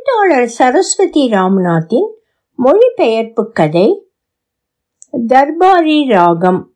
எழுத்தாளர் 0.00 0.48
சரஸ்வதி 0.48 1.30
ராம்நாத்தின் 1.30 2.08
மொழிபெயர்ப்பு 2.54 3.52
கதை 3.52 4.10
தர்பாரி 5.26 6.08
ராகம் 6.08 6.74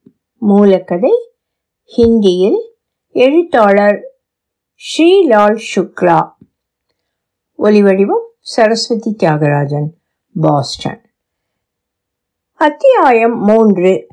மூலக்கதை 0.48 1.10
ஹிந்தியில் 1.96 2.58
எழுத்தாளர் 3.12 4.00
ஸ்ரீலால் 4.74 5.58
சுக்லா. 5.74 6.30
ஒலிவடிவம் 7.58 8.26
சரஸ்வதி 8.38 9.16
தியாகராஜன் 9.18 9.88
பாஸ்டன். 10.40 11.00
அத்தியாயம் 12.52 13.44
மூன்று. 13.44 14.06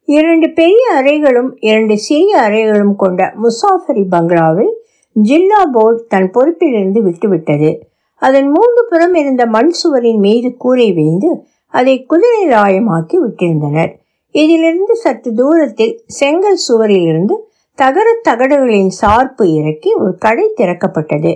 இரண்டு 0.00 0.50
பெரிய 0.50 0.92
அறைகளும் 0.94 1.56
இரண்டு 1.56 1.98
சிறிய 1.98 2.42
அறைகளும் 2.42 2.96
கொண்ட 2.96 3.34
முசாஃபரி 3.42 4.06
பங்களாவை 4.10 4.68
ஜில்லா 5.12 5.64
போர்டு 5.72 6.06
தன் 6.06 6.30
பொறுப்பிலிருந்து 6.30 7.02
விட்டுவிட்டது. 7.02 7.90
அதன் 8.26 8.48
மூன்று 8.48 8.82
புறம் 8.90 9.14
இருந்த 9.14 9.46
மண் 9.46 9.70
சுவரின் 9.70 10.18
மீது 10.18 10.48
கூரை 10.56 10.92
வைந்து 10.92 11.30
அதை 11.74 11.94
குதிரை 12.02 12.42
ராயமாக்கி 12.48 13.16
விட்டிருந்தனர். 13.24 13.92
இதிலிருந்து 14.34 14.94
சற்று 14.96 15.30
தூரத்தில் 15.34 15.94
செங்கல் 16.06 16.60
சுவரிலிருந்து 16.68 17.36
தகர 17.78 18.08
தகடுகளின் 18.28 18.92
சார்பு 19.00 19.44
இறக்கி 19.54 19.90
ஒரு 19.94 20.12
கடை 20.18 20.46
திறக்கப்பட்டது. 20.56 21.32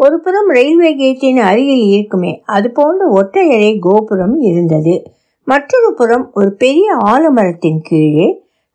ஒரு 0.00 0.16
புறம் 0.20 0.48
ரயில்வே 0.48 0.90
கேட்டின் 0.94 1.40
அருகில் 1.40 1.84
இருக்குமே 1.94 2.32
அது 2.46 2.68
போன்ற 2.70 3.04
ஒற்றையறை 3.20 3.78
கோபுரம் 3.78 4.36
இருந்தது. 4.40 4.94
மற்றொரு 5.48 5.90
புறம் 5.94 6.26
ஒரு 6.34 6.50
பெரிய 6.54 6.88
ஆலமரத்தின் 7.06 7.80
கீழே 7.82 8.28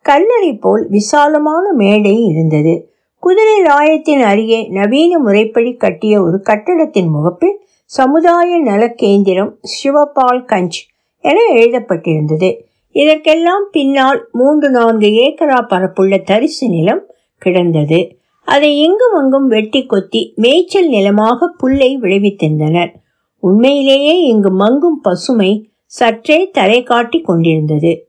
கல்லறை 0.04 0.52
போல் 0.56 0.84
விசாலமான 0.88 1.72
மேடை 1.72 2.16
இருந்தது. 2.26 2.74
குதிரை 3.24 3.58
ராயத்தின் 3.62 4.22
அருகே 4.22 4.68
நவீன 4.68 5.18
முறைப்படி 5.18 5.72
கட்டிய 5.74 6.22
ஒரு 6.22 6.40
கட்டடத்தின் 6.42 7.08
முகப்பில் 7.08 7.56
சமுதாய 7.84 8.58
நல 8.58 8.88
கேந்திரம் 8.88 9.58
சிவபால் 9.72 10.42
கஞ்ச் 10.44 10.78
என 11.20 11.36
எழுதப்பட்டிருந்தது. 11.52 12.50
இதற்கெல்லாம் 12.92 13.68
பின்னால் 13.70 14.28
மூன்று 14.32 14.70
நான்கு 14.70 15.06
ஏக்கரா 15.06 15.60
பரப்புள்ள 15.68 16.22
தரிசு 16.22 16.68
நிலம் 16.68 17.02
கிடந்தது. 17.38 18.16
அதை 18.44 18.70
இங்கும் 18.78 19.14
அங்கும் 19.14 19.46
வெட்டி 19.46 19.86
கொத்தி 19.86 20.32
மேய்ச்சல் 20.36 20.88
நிலமாக 20.88 21.48
புல்லை 21.58 21.98
விளைவித்திருந்தனர். 22.00 22.92
உண்மையிலேயே 23.38 24.20
இங்கு 24.22 24.52
மங்கும் 24.58 25.00
பசுமை 25.02 25.70
சற்றே 25.86 26.50
தலை 26.50 26.82
காட்டி 26.82 27.20
கொண்டிருந்தது. 27.20 28.06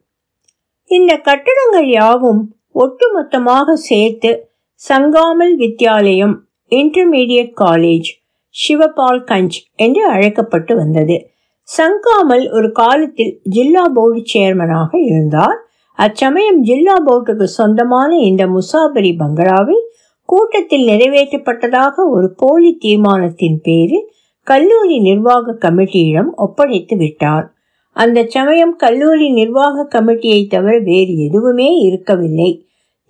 இந்த 0.85 1.15
கட்டடங்கள் 1.17 1.89
யாவும் 1.89 2.55
ஒட்டுமொத்தமாக 2.75 3.73
சேர்த்து 3.73 4.31
சங்காமல் 4.81 5.53
வித்யாலயம் 5.57 6.33
இன்டர்மீடியட் 6.71 7.53
காலேஜ் 7.61 8.09
சிவபால் 8.55 9.21
கஞ்ச் 9.23 9.57
என்று 9.75 10.09
அழைக்கப்பட்டு 10.09 10.75
வந்தது. 10.75 11.15
சங்காமல் 11.67 12.51
ஒரு 12.51 12.71
காலத்தில் 12.71 13.39
ஜில்லா 13.43 13.85
போர்டு 13.93 14.21
சேர்மனாக 14.33 14.89
இருந்தார். 15.05 15.57
அச்சமயம் 15.97 16.63
ஜில்லா 16.63 16.95
போர்டுக்கு 17.05 17.43
சொந்தமான 17.43 18.17
இந்த 18.19 18.45
முசாபரி 18.47 19.11
பங்களாவை 19.17 19.77
கூட்டத்தில் 20.25 20.85
நிறைவேற்றப்பட்டதாக 20.87 21.95
ஒரு 22.09 22.33
போலி 22.35 22.77
தீர்மானத்தின் 22.79 23.59
பேரில் 23.63 24.05
கல்லூரி 24.47 24.99
நிர்வாக 24.99 25.57
கமிட்டியிடம் 25.61 26.31
ஒப்படைத்து 26.35 26.97
விட்டார். 26.97 27.53
அந்த 27.95 28.25
சமயம் 28.27 28.75
கல்லூரி 28.75 29.29
நிர்வாக 29.31 29.87
கமிட்டியை 29.95 30.47
தவிர 30.47 30.79
வேறு 30.79 31.13
எதுவுமே 31.17 31.69
இருக்கவில்லை. 31.77 32.51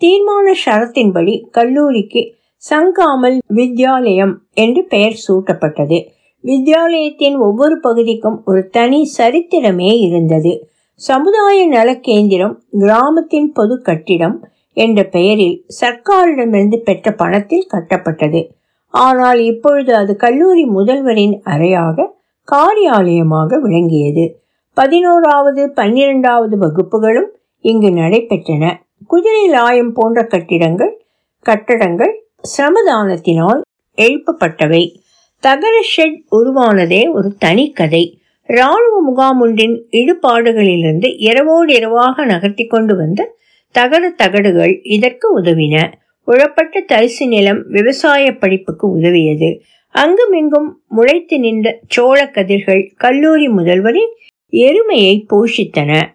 தீர்மான 0.02 0.54
ஷரத்தின்படி 0.66 1.42
கல்லூரிக்கு 1.50 2.22
சங்காமல் 2.70 3.38
வித்யாலயம் 3.56 4.34
என்று 4.54 4.84
பெயர் 4.84 5.18
சூட்டப்பட்டது. 5.28 5.98
வித்யாலயத்தின் 6.44 7.38
ஒவ்வொரு 7.38 7.80
பகுதிக்கும் 7.80 8.42
ஒரு 8.46 8.70
தனி 8.70 9.12
சரித்திரமே 9.18 9.92
இருந்தது. 9.98 10.68
சமுதாய 10.94 11.68
நல 11.68 12.00
கேந்திரம் 12.00 12.64
கிராமத்தின் 12.70 13.52
பொது 13.52 13.82
கட்டிடம் 13.82 14.48
என்ற 14.74 15.04
பெயரில் 15.04 15.66
சர்க்காரிடமிருந்து 15.82 16.78
பெற்ற 16.78 17.12
பணத்தில் 17.12 17.68
கட்டப்பட்டது. 17.74 18.42
ஆனால் 18.90 19.40
இப்பொழுது 19.40 19.96
அது 19.96 20.16
கல்லூரி 20.16 20.66
முதல்வரின் 20.66 21.36
அறையாக 21.44 22.08
காரியாலயமாக 22.52 23.60
விளங்கியது. 23.60 24.26
பதினோராவது 24.74 25.72
பன்னிரெண்டாவது 25.74 26.58
வகுப்புகளும் 26.58 27.30
இங்கு 27.62 27.90
நடைபெற்றன. 27.90 28.84
குதிரை 29.08 29.50
லாயம் 29.50 29.90
போன்ற 29.90 30.24
கட்டிடங்கள் 30.24 31.06
கட்டடங்கள் 31.42 32.24
சிரமதானத்தினால் 32.58 33.62
எழுப்பப்பட்டவை. 33.98 34.96
தகர 35.40 35.82
ஷெட் 35.98 36.24
உருவானதே 36.32 37.12
ஒரு 37.12 37.36
தனி 37.38 37.72
கதை 37.72 38.20
இராணுவ 38.48 39.02
முகாம் 39.02 39.40
ஒன்றின் 39.40 39.88
இடுபாடுகளிலிருந்து 39.92 41.16
இரவோடு 41.18 41.74
இரவாக 41.74 42.26
நகர்த்தி 42.26 42.66
கொண்டு 42.66 42.96
வந்த 42.96 43.36
தகர 43.72 44.10
தகடுகள் 44.10 44.80
இதற்கு 44.84 45.40
உதவின. 45.40 45.92
உழப்பட்ட 46.28 46.82
தரிசு 46.88 47.28
நிலம் 47.28 47.68
விவசாய 47.70 48.32
படிப்புக்கு 48.32 48.98
உதவியது. 48.98 49.60
அங்குமிங்கும் 49.90 50.82
முளைத்து 50.98 51.40
நின்ற 51.40 51.80
சோழ 51.88 52.28
கதிர்கள் 52.28 52.92
கல்லூரி 52.98 53.48
முதல்வரின் 53.48 54.14
எருமையை 54.52 55.26
போஷித்தன. 55.30 56.15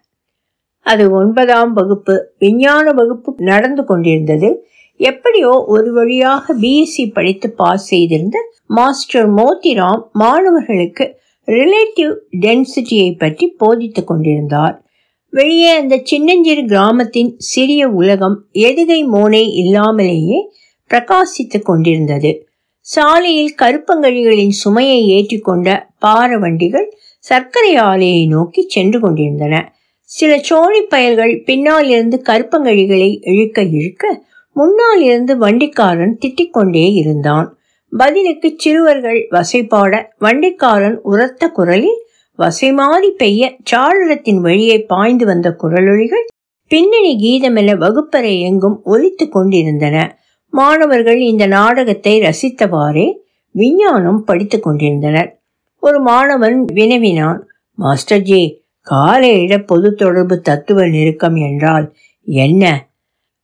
அது 0.81 1.11
ஒன்பதாம் 1.11 1.73
வகுப்பு 1.73 2.33
விஞ்ஞான 2.39 2.93
வகுப்பு 2.93 3.35
நடந்து 3.37 3.85
கொண்டிருந்தது. 3.85 4.67
எப்படியோ 4.97 5.65
ஒரு 5.69 5.93
வழியாக 5.93 6.55
பிஎஸ்சி 6.55 7.13
படித்து 7.13 7.51
பாஸ் 7.51 7.87
செய்திருந்த 7.87 8.39
மாஸ்டர் 8.67 9.35
மோத்திராம் 9.35 10.03
மாணவர்களுக்கு 10.13 11.19
ரிலேட்டிவ் 11.49 12.15
டென்சிட்டியை 12.41 13.19
பற்றி 13.19 13.47
போதித்துக் 13.49 14.07
கொண்டிருந்தார். 14.07 14.83
வெளியே 15.31 15.77
அந்த 15.77 16.01
சின்னஞ்சிறு 16.03 16.65
கிராமத்தின் 16.65 17.35
சிறிய 17.39 17.89
உலகம் 17.89 18.45
எதுகை 18.53 19.01
மோனை 19.13 19.53
இல்லாமலேயே 19.53 20.51
பிரகாசித்துக் 20.91 21.65
கொண்டிருந்தது. 21.65 22.49
சாலையில் 22.81 23.55
கருப்பங்கழிகளின் 23.63 24.49
சுமையை 24.49 25.01
ஏற்றிக்கொண்ட 25.09 25.79
பார 25.99 26.39
வண்டிகள் 26.39 26.97
சர்க்கரை 27.19 27.77
ஆலையை 27.77 28.29
நோக்கி 28.29 28.63
சென்று 28.69 29.01
கொண்டிருந்தன. 29.01 29.75
சில 30.11 30.39
சோழி 30.39 30.81
பயல்கள் 30.83 31.43
பின்னால் 31.45 31.89
இருந்து 31.89 32.23
கருப்பங்கழிகளை 32.29 33.19
இழுக்க 33.21 33.63
இழுக்க 33.63 34.23
முன்னால் 34.53 35.01
இருந்து 35.01 35.39
வண்டிக்காரன் 35.39 36.15
திட்டிக்கொண்டே 36.21 36.93
இருந்தான். 36.93 37.57
பதிலுக்கு 37.93 38.55
சிறுவர்கள் 38.57 39.29
வசைப்பாட 39.31 40.03
வண்டிக்காரன் 40.19 41.01
உரத்த 41.03 41.49
குரலில் 41.49 42.07
வசைமாறி 42.39 43.09
பெய்ய 43.17 43.57
சாளரத்தின் 43.71 44.41
வழியே 44.41 44.83
பாய்ந்து 44.83 45.25
வந்த 45.27 45.57
குரலொழிகள் 45.63 46.27
பின்னணி 46.67 47.13
கீதமென 47.17 47.77
வகுப்பறை 47.77 48.41
எங்கும் 48.41 48.83
ஒலித்து 48.85 49.29
கொண்டிருந்தன. 49.29 50.17
மாணவர்கள் 50.51 51.21
இந்த 51.21 51.47
நாடகத்தை 51.47 52.21
ரசித்தவாறே 52.21 53.13
விஞ்ஞானம் 53.51 54.25
படித்துக் 54.25 54.63
கொண்டிருந்தனர். 54.63 55.41
ஒரு 55.79 56.01
மாணவன் 56.01 56.65
வினவினான் 56.73 57.47
மாஸ்டர்ஜி 57.79 58.60
ஜி 58.91 58.97
காலையிட 58.97 59.65
பொது 59.65 59.95
தொடர்பு 59.95 60.41
தத்துவ 60.41 60.87
நெருக்கம் 60.87 61.35
என்றால் 61.35 61.95
என்ன? 62.25 62.89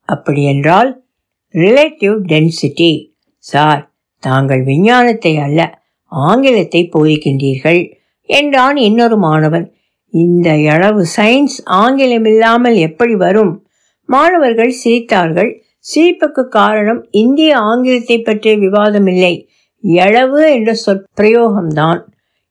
அப்படி 0.02 0.42
என்றால் 0.42 1.04
ரிலேட்டிவ் 1.54 2.16
டென்சிட்டி 2.26 3.12
சார் 3.38 3.92
தாங்கள் 4.18 4.62
விஞ்ஞானத்தை 4.62 5.36
அல்ல 5.36 5.84
ஆங்கிலத்தை 6.08 6.90
போதிக்கின்றீர்கள் 6.92 7.94
என்றான் 8.22 8.76
இன்னொரு 8.76 9.16
மாணவன். 9.16 9.74
இந்த 10.10 10.50
அளவு 10.50 11.06
சயின்ஸ் 11.16 11.56
ஆங்கிலம் 11.64 12.24
இல்லாமல் 12.24 12.74
எப்படி 12.74 13.14
வரும்? 13.14 13.66
மாணவர்கள் 14.04 14.74
சிரித்தார்கள். 14.84 15.64
சிரிப்புக்கு 15.78 16.48
காரணம் 16.48 17.06
இந்திய 17.10 17.58
ஆங்கிலத்தை 17.58 18.22
பற்றிய 18.22 18.56
விவாதம் 18.56 19.06
இல்லை 19.06 19.48
எளவு 19.84 20.52
என்ற 20.52 20.74
சொற்பிரயோகம்தான் 20.86 22.00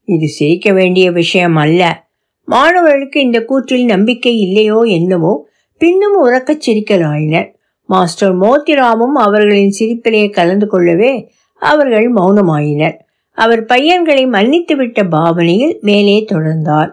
இது 0.04 0.28
சிரிக்க 0.28 0.72
வேண்டிய 0.74 1.12
விஷயம் 1.12 1.56
அல்ல. 1.56 2.05
மாணவர்களுக்கு 2.48 3.22
இந்த 3.22 3.40
கூற்றில் 3.50 3.86
நம்பிக்கை 3.86 4.34
இல்லையோ 4.40 4.80
என்னவோ 4.98 5.34
பின்னும் 5.82 6.18
உறக்கச் 6.26 6.64
சிரிக்கலாயினர். 6.66 7.48
மாஸ்டர் 7.90 8.36
மோத்திராமும் 8.42 9.16
அவர்களின் 9.26 9.76
சிரிப்பிலே 9.80 10.30
கலந்து 10.30 10.68
கொள்ளவே 10.68 11.14
அவர்கள் 11.62 12.08
மௌனமாயினர். 12.14 12.96
அவர் 13.38 13.66
பையன்களை 13.66 14.24
மன்னித்துவிட்ட 14.28 15.00
பாவனையில் 15.10 15.76
மேலே 15.82 16.26
தொடர்ந்தார். 16.32 16.92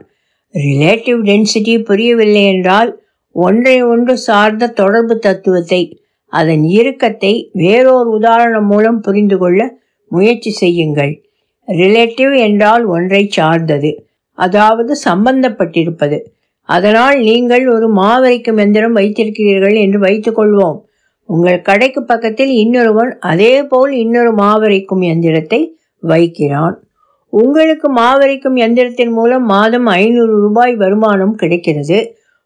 ரிலேட்டிவ் 0.54 1.20
டென்சிட்டி 1.24 1.74
புரியவில்லை 1.84 2.44
என்றால் 2.44 2.90
ஒன்றை 3.32 3.82
ஒன்று 3.82 4.14
சார்ந்த 4.18 4.66
தொடர்பு 4.66 5.18
தத்துவத்தை 5.18 5.82
அதன் 6.32 6.64
இறுக்கத்தை 6.78 7.32
வேறொரு 7.52 8.10
உதாரணம் 8.10 8.66
மூலம் 8.66 9.00
புரிந்து 9.00 9.38
கொள்ள 9.38 9.60
முயற்சி 10.10 10.50
செய்யுங்கள். 10.50 11.12
ரிலேட்டிவ் 11.68 12.34
என்றால் 12.38 12.84
ஒன்றை 12.84 13.22
சார்ந்தது. 13.28 13.90
அதாவது 14.44 14.92
சம்பந்தப்பட்டிருப்பது. 15.08 16.18
அதனால் 16.68 17.16
நீங்கள் 17.28 17.64
ஒரு 17.74 17.86
மாவரைக்கும் 18.00 18.56
எந்திரம் 18.56 18.96
வைத்திருக்கிறீர்கள் 18.96 19.76
என்று 19.84 19.98
வைத்துக் 19.98 20.38
கொள்வோம். 20.38 20.78
உங்கள் 21.28 21.60
கடைக்கு 21.60 22.00
பக்கத்தில் 22.02 22.52
இன்னொருவன் 22.62 23.10
அதே 23.30 23.54
போல் 23.62 23.92
இன்னொரு 24.04 24.32
மாவரைக்கும் 24.34 25.02
எந்திரத்தை 25.12 25.60
வைக்கிறான். 26.02 26.76
உங்களுக்கு 27.32 27.88
மாவரைக்கும் 27.92 28.56
எந்திரத்தின் 28.56 29.12
மூலம் 29.12 29.44
மாதம் 29.44 29.86
ஐநூறு 30.00 30.34
ரூபாய் 30.44 30.74
வருமானம் 30.76 31.34
கிடைக்கிறது. 31.34 31.98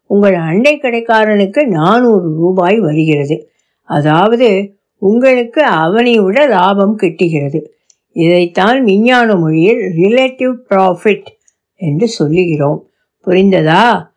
உங்கள் 0.09 0.37
அண்டை 0.49 0.73
கடைக்காரனுக்கு 0.77 1.61
நானூறு 1.79 2.27
ரூபாய் 2.41 2.77
வருகிறது. 2.79 3.37
அதாவது 3.89 4.49
உங்களுக்கு 5.01 5.61
அவனை 5.81 6.13
விட 6.19 6.39
லாபம் 6.47 6.95
கிட்டுகிறது. 7.01 7.59
இதைத்தான் 8.15 8.77
விஞ்ஞான 8.83 9.35
மொழியில் 9.35 9.81
ரிலேட்டிவ் 10.01 10.53
ப்ராஃபிட் 10.69 11.27
என்று 11.77 12.07
சொல்லுகிறோம். 12.07 12.87
புரிந்ததா? 13.25 14.09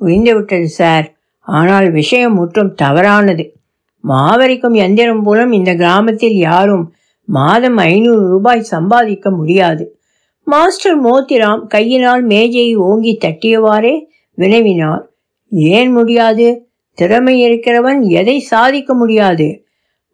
புரிந்துவிட்டது 0.00 0.64
சார். 0.64 1.12
ஆனால் 1.40 1.90
விஷயம் 1.90 2.34
முற்றும் 2.34 2.74
தவறானது. 2.74 3.52
மாவரிக்கும் 4.00 4.74
எந்திரம் 4.74 5.22
மூலம் 5.22 5.52
இந்த 5.52 5.74
கிராமத்தில் 5.74 6.36
யாரும் 6.36 6.92
மாதம் 7.24 7.76
ஐநூறு 7.76 8.28
ரூபாய் 8.28 8.62
சம்பாதிக்க 8.62 9.30
முடியாது. 9.30 9.98
மாஸ்டர் 10.44 11.04
மோத்திராம் 11.04 11.66
கையினால் 11.66 12.24
மேஜையை 12.24 12.74
ஓங்கி 12.74 13.18
தட்டியவாறே 13.20 13.94
வினவினார். 14.38 15.02
ஏன் 15.50 15.92
முடியாது? 15.92 16.68
திறமை 16.94 17.50
இருக்கிறவன் 17.50 18.00
எதை 18.00 18.38
சாதிக்க 18.38 18.94
முடியாது? 18.94 19.62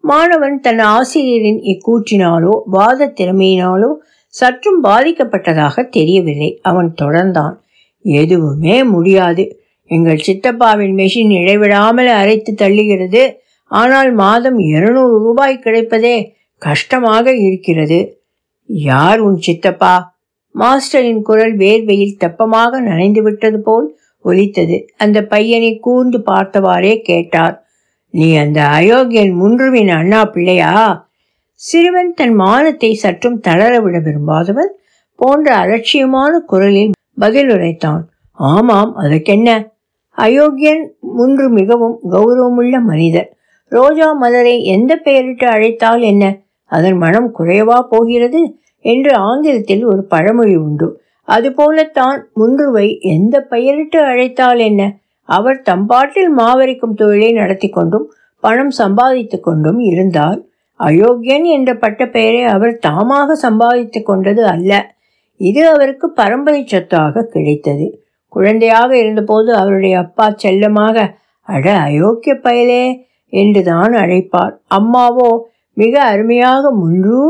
மாணவன் 0.01 0.61
தன் 0.61 0.79
ஆசிரியரின் 0.79 1.61
இக்கூற்றினாலோ 1.61 2.61
வாத 2.65 3.13
திறமையினாலோ 3.21 3.91
சற்றும் 4.35 4.81
பாதிக்கப்பட்டதாக 4.85 5.85
தெரியவில்லை. 5.89 6.51
அவன் 6.63 6.95
தொடர்ந்தான். 7.03 7.57
எதுவுமே 8.05 8.77
முடியாது. 8.85 9.45
எங்கள் 9.91 10.25
சித்தப்பாவின் 10.27 10.95
மெஷின் 11.01 11.33
இடைவிடாமல் 11.41 12.11
அரைத்து 12.21 12.53
தள்ளுகிறது. 12.63 13.23
ஆனால் 13.71 14.11
மாதம் 14.13 14.59
இருநூறு 14.73 15.17
ரூபாய் 15.19 15.63
கிடைப்பதே 15.65 16.17
கஷ்டமாக 16.63 17.35
இருக்கிறது. 17.37 18.01
யார் 18.67 19.19
உன் 19.19 19.39
சித்தப்பா? 19.39 19.95
மாஸ்டரின் 20.55 21.23
குரல் 21.23 21.55
வேர்வையில் 21.57 22.21
தெப்பமாக 22.25 22.81
நனைந்து 22.81 23.23
விட்டது 23.23 23.61
போல் 23.61 23.89
ஒலித்தது. 24.25 24.77
அந்த 24.97 25.19
பையனை 25.25 25.71
கூர்ந்து 25.79 26.19
பார்த்தவாறே 26.31 26.95
கேட்டார். 27.03 27.57
நீ 28.15 28.29
அந்த 28.37 28.61
அயோக்கியன் 28.79 29.35
முன்றுவின் 29.41 29.91
அண்ணா 29.91 30.21
பிள்ளையா? 30.25 30.73
சிறுவன் 31.55 32.15
தன் 32.15 32.35
மானத்தை 32.35 32.93
சற்றும் 32.93 33.41
தளரவிட 33.41 33.97
விரும்பாதவன் 34.03 34.73
போன்ற 35.17 35.57
அலட்சியமான 35.57 36.39
குரலில் 36.39 36.91
பதில் 37.19 37.49
உரைத்தான். 37.49 38.03
ஆமாம் 38.33 38.95
அதற்கென்ன? 38.95 39.73
அயோக்கியன் 40.11 40.95
முன்று 41.01 41.51
மிகவும் 41.51 41.99
கௌரவமுள்ள 42.11 42.81
மனிதர். 42.81 43.37
ரோஜா 43.69 44.13
மலரை 44.13 44.65
எந்த 44.65 44.97
பெயரிட்டு 44.97 45.47
அழைத்தால் 45.49 46.03
என்ன? 46.03 46.41
அதன் 46.65 46.97
மனம் 46.97 47.35
குறையவா 47.39 47.81
போகிறது? 47.89 48.57
என்று 48.81 49.15
ஆங்கிலத்தில் 49.15 49.85
ஒரு 49.85 50.05
பழமொழி 50.05 50.57
உண்டு. 50.57 51.01
அதுபோலத்தான் 51.29 52.19
முன்றுவை 52.35 52.99
எந்த 53.01 53.41
பெயரிட்டு 53.41 54.03
அழைத்தால் 54.03 54.59
என்ன? 54.59 54.83
அவர் 55.29 55.63
தம்பாட்டில் 55.63 56.29
மாவரிக்கும் 56.29 56.95
தொழிலை 56.95 57.33
நடத்தி 57.33 57.69
கொண்டும் 57.69 58.13
பணம் 58.41 58.71
சம்பாதித்து 58.71 59.41
கொண்டும் 59.41 59.79
இருந்தால் 59.79 60.41
அயோக்கியன் 60.77 61.45
என்ற 61.45 61.75
பட்ட 61.75 62.07
பெயரை 62.07 62.43
அவர் 62.45 62.79
தாமாக 62.87 63.33
சம்பாதித்து 63.33 64.03
கொண்டது 64.03 64.47
அல்ல. 64.47 64.97
இது 65.37 65.69
அவருக்கு 65.69 66.11
பரம்பரை 66.11 66.67
சொத்தாக 66.67 67.23
கிடைத்தது. 67.23 68.03
குழந்தையாக 68.29 68.99
இருந்தபோது 68.99 69.55
அவருடைய 69.55 69.99
அப்பா 69.99 70.31
செல்லமாக 70.37 71.17
அட 71.41 71.79
அயோக்கிய 71.79 72.35
பயலே 72.43 72.99
என்றுதான் 73.29 73.93
அழைப்பார். 73.93 74.55
அம்மாவோ 74.75 75.39
மிக 75.73 76.03
அருமையாக 76.03 76.71
முன்று 76.71 77.23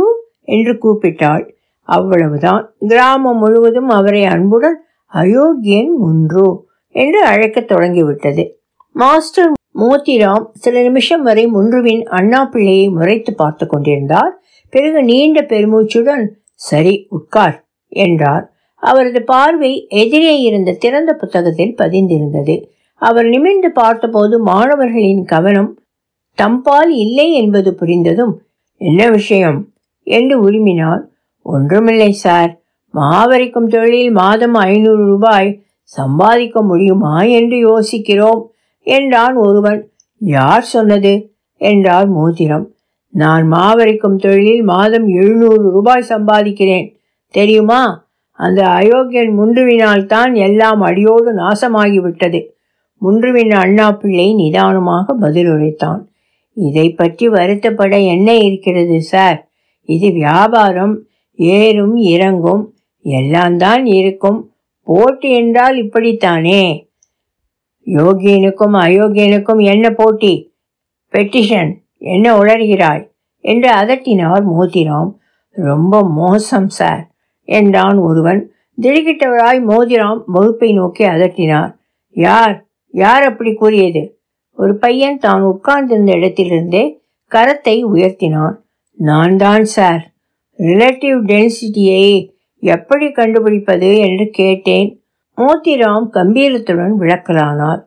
என்று 0.44 0.72
கூப்பிட்டாள். 0.72 1.44
அவ்வளவுதான். 1.82 2.74
கிராமம் 2.78 3.38
முழுவதும் 3.38 3.88
அவரை 3.88 4.24
அன்புடன் 4.24 4.84
அயோக்கியன் 5.06 5.92
முன்று 5.96 6.66
என்று 6.90 7.24
அழைக்கத் 7.24 7.68
தொடங்கிவிட்டது. 7.68 8.58
மாஸ்டர் 8.96 9.52
மோத்திராம் 9.74 10.44
சில 10.54 10.82
நிமிஷம் 10.82 11.22
வரை 11.22 11.46
முன்றுவின் 11.46 12.04
அண்ணா 12.04 12.44
பிள்ளையை 12.44 12.88
முறைத்து 12.88 13.34
பார்த்து 13.34 13.66
கொண்டிருந்தார். 13.66 14.42
பிறகு 14.68 15.02
நீண்ட 15.02 15.40
பெருமூச்சுடன் 15.40 16.28
சரி 16.54 17.06
உட்கார் 17.08 17.64
என்றார். 17.88 18.52
அவரது 18.74 19.22
பார்வை 19.22 19.86
எதிரே 19.88 20.40
இருந்த 20.40 20.72
திறந்த 20.72 21.12
புத்தகத்தில் 21.12 21.74
பதிந்திருந்தது. 21.78 22.64
அவர் 22.94 23.24
நிமிர்ந்து 23.24 23.70
பார்த்தபோது 23.70 24.42
மாணவர்களின் 24.42 25.24
கவனம் 25.24 25.78
தம்பால் 26.34 26.88
இல்லை 26.88 27.32
என்பது 27.32 27.76
புரிந்ததும் 27.80 28.32
என்ன 28.76 29.10
விஷயம்? 29.10 29.72
என்று 30.02 30.50
உரிமினார். 30.50 31.02
ஒன்றுமில்லை 31.42 32.12
சார். 32.12 32.60
மாவரிக்கும் 32.90 33.68
தொழிலில் 33.68 34.10
மாதம் 34.10 34.54
ஐநூறு 34.54 35.04
ரூபாய் 35.04 35.62
சம்பாதிக்க 35.82 36.62
முடியுமா? 36.62 37.22
என்று 37.22 37.56
யோசிக்கிறோம். 37.56 38.53
என்றான் 38.86 39.34
ஒருவன். 39.34 39.90
யார் 40.18 40.62
சொன்னது? 40.62 41.32
என்றார் 41.56 42.08
மோதிரம். 42.08 42.74
நான் 43.08 43.46
மாவரைக்கும் 43.46 44.16
தொழிலில் 44.16 44.62
மாதம் 44.62 45.06
எழுநூறு 45.06 45.70
ரூபாய் 45.70 46.04
சம்பாதிக்கிறேன். 46.08 46.96
தெரியுமா? 47.28 48.06
அந்த 48.32 48.66
அயோக்கியன் 48.66 49.38
முன்றுவினால் 49.38 50.06
தான் 50.06 50.34
எல்லாம் 50.34 50.80
அடியோடு 50.80 51.34
நாசமாகிவிட்டது. 51.34 52.46
முன்றுவின் 52.98 53.50
அண்ணா 53.50 53.92
பிள்ளை 53.92 54.34
நிதானமாக 54.34 55.16
பதிலுரைத்தான் 55.20 56.02
இதை 56.52 56.90
பற்றி 56.90 57.28
வருத்தப்பட 57.28 58.04
என்ன 58.04 58.36
இருக்கிறது 58.36 59.02
சார்? 59.02 59.48
இது 59.84 60.12
வியாபாரம் 60.12 61.06
ஏறும் 61.34 61.96
இறங்கும் 61.96 62.74
எல்லாம் 63.00 63.56
தான் 63.56 63.84
இருக்கும். 63.84 64.52
போட்டி 64.82 65.30
என்றால் 65.30 65.76
இப்படித்தானே? 65.76 66.83
யோகியனுக்கும் 67.86 68.76
அயோக்கியனுக்கும் 68.78 69.62
என்ன 69.62 69.90
போட்டி? 69.90 70.52
பெட்டிஷன் 71.12 71.72
என்ன 71.96 72.38
உளறுகிறாய்? 72.38 73.12
என்று 73.40 73.70
அதட்டினார் 73.70 74.44
மோதிராம். 74.56 75.10
ரொம்ப 75.50 76.08
மோசம் 76.08 76.68
சார் 76.68 77.10
என்றான் 77.44 77.98
ஒருவன். 77.98 78.52
திடுக்கிட்டவராய் 78.82 79.60
மோதிராம் 79.66 80.20
வகுப்பை 80.26 80.72
நோக்கி 80.72 81.04
அதட்டினார். 81.04 81.72
யார்? 82.10 82.66
யார் 82.86 83.22
அப்படி 83.22 83.54
கூறியது? 83.54 84.18
ஒரு 84.52 84.74
பையன் 84.74 85.18
தான் 85.18 85.42
உட்கார்ந்திருந்த 85.42 86.12
இடத்திலிருந்தே 86.12 87.02
கரத்தை 87.30 87.84
உயர்த்தினான். 87.84 88.56
நான் 88.92 89.36
தான் 89.36 89.64
சார் 89.64 90.12
ரிலேட்டிவ் 90.58 91.18
டென்சிட்டியை 91.24 92.30
எப்படி 92.58 93.10
கண்டுபிடிப்பது 93.10 93.98
என்று 93.98 94.30
கேட்டேன். 94.30 95.03
மோத்திராம் 95.36 96.06
கம்பீரத்துடன் 96.12 96.92
விளக்கலானார். 97.00 97.82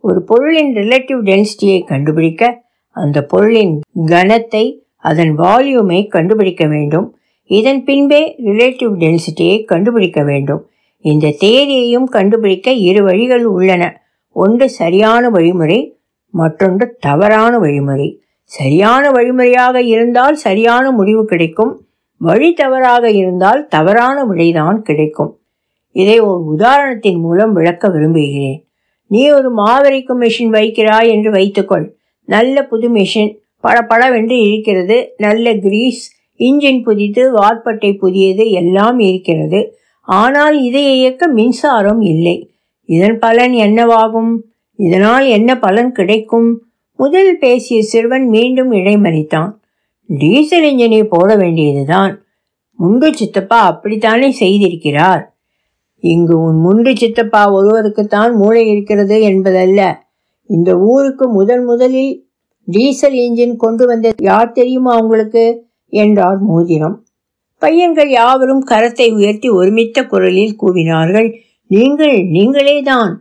ஒரு 0.00 0.22
பொருளின் 0.22 0.74
ரிலேட்டிவ் 0.74 1.20
டென்சிட்டியை 1.22 1.84
கண்டுபிடிக்க 1.84 2.62
அந்த 2.88 3.22
பொருளின் 3.22 3.80
கனத்தை 4.06 4.78
அதன் 4.96 5.38
வால்யூமை 5.38 6.08
கண்டுபிடிக்க 6.08 6.66
வேண்டும். 6.66 7.16
இதன் 7.44 7.84
பின்பே 7.84 8.36
ரிலேட்டிவ் 8.44 8.92
டென்சிட்டியை 8.98 9.64
கண்டுபிடிக்க 9.64 10.22
வேண்டும். 10.22 10.68
இந்த 10.98 11.34
தேதியையும் 11.40 12.04
கண்டுபிடிக்க 12.04 12.72
இரு 12.72 13.04
வழிகள் 13.04 13.44
உள்ளன. 13.44 14.02
ஒன்று 14.30 14.70
சரியான 14.70 15.30
வழிமுறை 15.30 15.98
மற்றொன்று 16.30 16.96
தவறான 17.00 17.58
வழிமுறை. 17.58 18.22
சரியான 18.42 19.10
வழிமுறையாக 19.10 19.82
இருந்தால் 19.82 20.34
சரியான 20.34 20.90
முடிவு 20.90 21.24
கிடைக்கும். 21.24 21.86
வழி 22.18 22.52
தவறாக 22.52 23.10
இருந்தால் 23.10 23.66
தவறான 23.66 24.24
விடைதான் 24.24 24.82
கிடைக்கும். 24.82 25.38
இதை 25.94 26.20
ஒரு 26.20 26.56
உதாரணத்தின் 26.56 27.18
மூலம் 27.18 27.52
விளக்க 27.52 27.88
விரும்புகிறேன். 27.88 28.58
நீ 29.06 29.30
ஒரு 29.30 29.50
மாவரைக்கும் 29.50 30.20
மிஷின் 30.20 30.52
வைக்கிறாய் 30.52 31.08
என்று 31.08 31.30
வைத்துக்கொள். 31.30 31.96
நல்ல 32.24 32.66
புது 32.66 32.94
மெஷின் 32.94 33.32
பளபளவென்று 33.60 34.36
இருக்கிறது. 34.42 35.14
நல்ல 35.16 35.54
கிரீஸ் 35.54 36.02
இன்ஜின் 36.38 36.82
புதிது 36.82 37.24
வார்பட்டை 37.36 37.98
புதியது 37.98 38.50
எல்லாம் 38.50 38.98
இருக்கிறது. 38.98 39.60
ஆனால் 40.00 40.62
இதை 40.62 40.96
இயக்க 40.98 41.28
மின்சாரம் 41.28 42.00
இல்லை. 42.00 42.50
இதன் 42.88 43.18
பலன் 43.18 43.52
என்னவாகும்? 43.52 44.32
இதனால் 44.76 45.26
என்ன 45.26 45.58
பலன் 45.58 45.92
கிடைக்கும்? 45.92 46.48
முதல் 46.96 47.38
பேசிய 47.38 47.82
சிறுவன் 47.82 48.26
மீண்டும் 48.28 48.72
இடைமறித்தான். 48.72 49.52
டீசல் 50.06 50.64
இன்ஜினை 50.64 51.04
போட 51.04 51.36
வேண்டியதுதான். 51.36 52.24
முண்டு 52.78 53.10
சித்தப்பா 53.10 53.60
அப்படித்தானே 53.66 54.28
செய்திருக்கிறார்? 54.40 55.22
இங்கு 56.04 56.34
உன் 56.40 56.58
முண்டு 56.64 56.96
சித்தப்பா 56.96 57.42
ஒருவருக்குத்தான் 57.54 58.32
மூளை 58.34 58.62
இருக்கிறது 58.68 59.16
என்பதல்ல. 59.22 59.80
இந்த 60.50 60.70
ஊருக்கு 60.78 61.28
முதன் 61.28 61.64
முதலில் 61.64 62.12
டீசல் 62.64 63.12
இன்ஜின் 63.12 63.56
கொண்டு 63.56 63.86
வந்த 63.86 64.12
யார் 64.22 64.52
தெரியுமா 64.52 64.98
உங்களுக்கு? 64.98 65.44
என்றார் 65.92 66.40
மோதிரம். 66.40 66.96
பையன்கள் 67.62 68.10
யாவரும் 68.10 68.62
கரத்தை 68.66 69.06
உயர்த்தி 69.12 69.48
ஒருமித்த 69.48 70.06
குரலில் 70.06 70.56
கூவினார்கள். 70.62 71.28
நீங்கள் 71.66 72.16
நீங்களே 72.26 72.82
தான் 72.82 73.12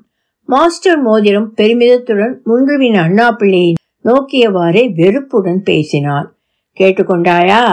மாஸ்டர் 0.49 1.01
மோதிரம் 1.01 1.53
பெருமிதத்துடன் 1.57 2.35
முன்றுவின் 2.45 2.97
அண்ணா 2.97 3.31
பிள்ளையை 3.31 3.73
நோக்கியவாறே 4.05 4.83
வெறுப்புடன் 4.95 5.61
பேசினார். 5.63 6.27
கேட்டுக்கொண்டாயா? 6.77 7.63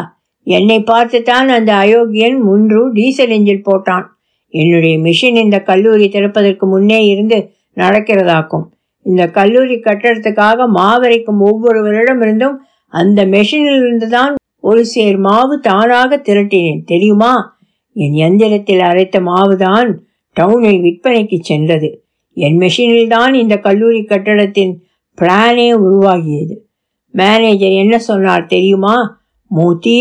என்னை 0.47 0.79
பார்த்துத்தான் 0.83 1.49
அந்த 1.49 1.75
அயோக்கியன் 1.75 2.39
முன்று 2.41 2.93
டீசல் 2.93 3.29
எஞ்சில் 3.29 3.67
போட்டான். 3.71 4.07
என்னுடைய 4.55 4.99
மிஷின் 4.99 5.37
இந்த 5.37 5.59
கல்லூரி 5.63 6.09
திறப்பதற்கு 6.09 6.67
முன்னே 6.67 7.01
இருந்து 7.07 7.39
நடக்கிறதாக்கும். 7.77 8.67
இந்த 9.07 9.31
கல்லூரி 9.31 9.77
கட்டடத்துக்காக 9.81 10.67
மாவரைக்கும் 10.69 11.41
ஒவ்வொருவரிடமிருந்தும் 11.41 12.57
அந்த 12.93 13.21
மெஷினிலிருந்து 13.27 14.09
தான் 14.09 14.35
ஒரு 14.61 14.85
சேர் 14.85 15.17
மாவு 15.17 15.61
தானாக 15.61 16.17
திரட்டினேன். 16.17 16.83
தெரியுமா? 16.85 17.33
என் 17.97 18.17
எந்திரத்தில் 18.27 18.81
அரைத்த 18.81 19.21
மாவுதான் 19.21 19.89
டவுனில் 20.37 20.81
விற்பனைக்கு 20.81 21.39
சென்றது. 21.41 21.89
என் 22.37 22.59
மெஷினில் 22.63 23.09
தான் 23.09 23.35
இந்த 23.35 23.55
கல்லூரி 23.57 24.03
கட்டடத்தின் 24.05 24.75
பிளானே 25.19 25.69
உருவாகியது. 25.75 26.55
மேனேஜர் 27.15 27.73
என்ன 27.73 27.99
சொன்னார் 27.99 28.47
தெரியுமா? 28.47 28.97
மூத்தி 29.51 29.99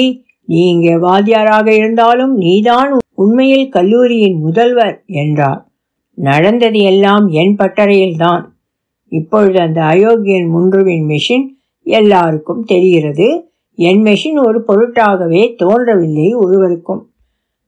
நீ 0.48 0.60
இங்கே 0.70 0.96
வாத்தியாராக 0.98 1.68
இருந்தாலும் 1.76 2.34
நீதான் 2.36 2.92
உண்மையில் 3.22 3.70
கல்லூரியின் 3.70 4.38
முதல்வர் 4.40 5.04
என்றார். 5.06 5.62
நடந்தது 6.14 6.80
எல்லாம் 6.80 7.28
என் 7.28 7.56
பட்டறையில்தான் 7.56 8.44
இப்பொழுது 9.08 9.60
அந்த 9.60 9.82
அயோக்கியன் 9.82 10.50
முன்றுவின் 10.50 11.06
மெஷின் 11.06 11.46
எல்லாருக்கும் 11.84 12.64
தெரிகிறது. 12.64 13.28
என் 13.76 14.02
மெஷின் 14.04 14.40
ஒரு 14.46 14.60
பொருட்டாகவே 14.68 15.56
தோன்றவில்லை 15.56 16.34
ஒருவருக்கும். 16.34 17.02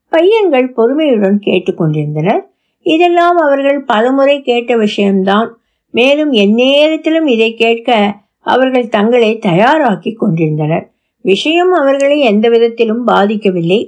பையன்கள் 0.09 0.73
பொறுமையுடன் 0.73 1.39
கேட்டுக்கொண்டிருந்தனர் 1.45 2.41
இதெல்லாம் 2.81 3.37
அவர்கள் 3.37 3.83
பலமுறை 3.83 4.41
கேட்ட 4.41 4.77
விஷயம்தான். 4.77 5.49
மேலும் 5.93 6.31
எந்நேரத்திலும் 6.33 7.27
இதை 7.27 7.53
கேட்க 7.53 8.15
அவர்கள் 8.39 8.87
தங்களை 8.87 9.39
தயாராக்கி 9.45 10.13
கொண்டிருந்தனர். 10.13 10.85
விஷயம் 11.21 11.71
அவர்களை 11.71 12.19
எந்த 12.19 12.49
விதத்திலும் 12.49 13.07
பாதிக்கவில்லை. 13.07 13.81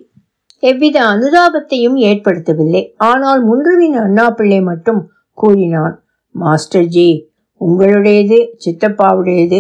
எவ்வித 0.70 0.98
அனுதாபத்தையும் 1.14 1.98
ஏற்படுத்தவில்லை. 2.10 2.82
ஆனால் 3.10 3.42
முன்றுவின் 3.50 3.98
அண்ணா 4.04 4.26
பிள்ளை 4.30 4.60
மட்டும் 4.62 5.02
கூறினான் 5.38 5.96
மாஸ்டர் 6.36 6.92
ஜி 6.96 7.10
உங்களுடையது 7.62 8.38
சித்தப்பாவுடையது 8.64 9.60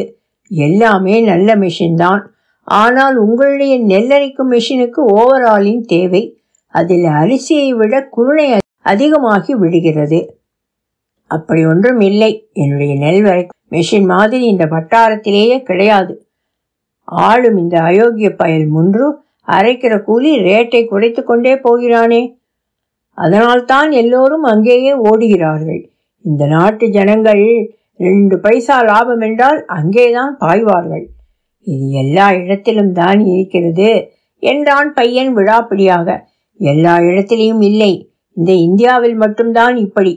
எல்லாமே 0.51 1.15
நல்ல 1.31 1.55
மிஷின் 1.55 1.99
தான். 2.03 2.21
ஆனால் 2.67 3.15
உங்களுடைய 3.25 3.73
நெல்லரிக்கும் 3.91 4.51
மிஷினுக்கு 4.53 5.01
ஓவராலின் 5.17 5.83
தேவை. 5.93 6.23
அதில் 6.73 7.07
அரிசியை 7.21 7.69
விட 7.79 7.95
குருணை 8.15 8.45
அதிகமாகி 8.91 9.53
விடுகிறது. 9.63 10.19
அப்படி 11.31 11.61
ஒன்றும் 11.71 12.01
இல்லை. 12.09 12.31
என்னுடைய 12.61 12.93
நெல் 13.03 13.21
வரை 13.27 13.43
மெஷின் 13.75 14.07
மாதிரி 14.13 14.45
இந்த 14.53 14.65
வட்டாரத்திலேயே 14.73 15.57
கிடையாது. 15.69 16.13
ஆளும் 17.27 17.57
இந்த 17.63 17.75
அயோக்கிய 17.89 18.29
பயல் 18.41 18.67
முன்று 18.75 19.07
அரைக்கிற 19.47 20.03
கூலி 20.03 20.39
ரேட்டை 20.39 20.85
குறைத்து 20.85 21.23
கொண்டே 21.23 21.53
போகிறானே. 21.55 22.35
அதனால்தான் 23.17 23.91
எல்லோரும் 23.91 24.43
அங்கேயே 24.43 24.93
ஓடுகிறார்கள். 24.97 25.81
இந்த 26.21 26.45
நாட்டு 26.45 26.89
ஜனங்கள் 26.89 27.73
ரெண்டு 27.97 28.39
பைசா 28.39 28.81
லாபம் 28.81 29.19
என்றால் 29.19 29.65
அங்கேதான் 29.65 30.37
பாய்வார்கள். 30.39 31.05
இது 31.59 31.91
எல்லா 31.91 32.33
இடத்திலும் 32.33 32.91
தான் 32.91 33.25
இருக்கிறது 33.25 34.11
என்றான் 34.39 34.93
பையன் 34.93 35.37
விழாப்பிடியாக. 35.37 36.19
எல்லா 36.57 36.97
இடத்திலையும் 36.97 37.61
இல்லை. 37.61 38.13
இந்த 38.37 38.51
இந்தியாவில் 38.51 39.15
மட்டும்தான் 39.15 39.75
இப்படி. 39.75 40.13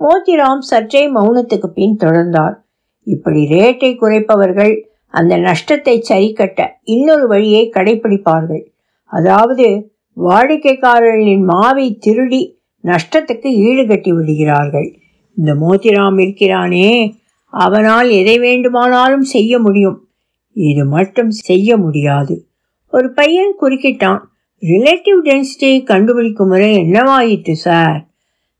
மோதிராம் 0.00 0.58
சற்றே 0.58 1.12
மௌனத்துக்கு 1.12 1.66
பின் 1.66 1.96
தொடர்ந்தார். 2.00 2.54
இப்படி 3.02 3.42
ரேட்டை 3.44 3.96
குறைப்பவர்கள் 3.96 4.72
அந்த 5.08 5.36
நஷ்டத்தை 5.36 6.04
சரிக்கட்ட 6.08 6.66
இன்னொரு 6.84 7.26
வழியை 7.26 7.70
கடைபிடிப்பார்கள் 7.74 8.64
அதாவது 9.04 9.92
வாடிக்கைக்காரர்களின் 10.16 11.44
மாவை 11.48 11.96
திருடி 11.98 12.60
நஷ்டத்துக்கு 12.84 13.46
ஈடுகட்டி 13.46 14.12
விடுகிறார்கள். 14.12 14.98
இந்த 15.36 15.54
மோதிராம் 15.54 16.20
இருக்கிறானே 16.20 17.16
அவனால் 17.46 18.10
எதை 18.10 18.38
வேண்டுமானாலும் 18.38 19.22
செய்ய 19.22 19.58
முடியும். 19.58 20.08
இது 20.52 20.84
மட்டும் 20.84 21.30
செய்ய 21.30 21.76
முடியாது. 21.76 22.46
ஒரு 22.88 23.12
பையன் 23.12 23.56
குறுக்கிட்டான். 23.60 24.20
ரிலேட்டிவ் 24.60 25.18
டென்சிட்டியை 25.24 25.82
கண்டுபிடிக்கும் 25.82 26.48
முறை 26.48 26.76
என்னவாயிற்று 26.76 27.52
சார்? 27.52 28.08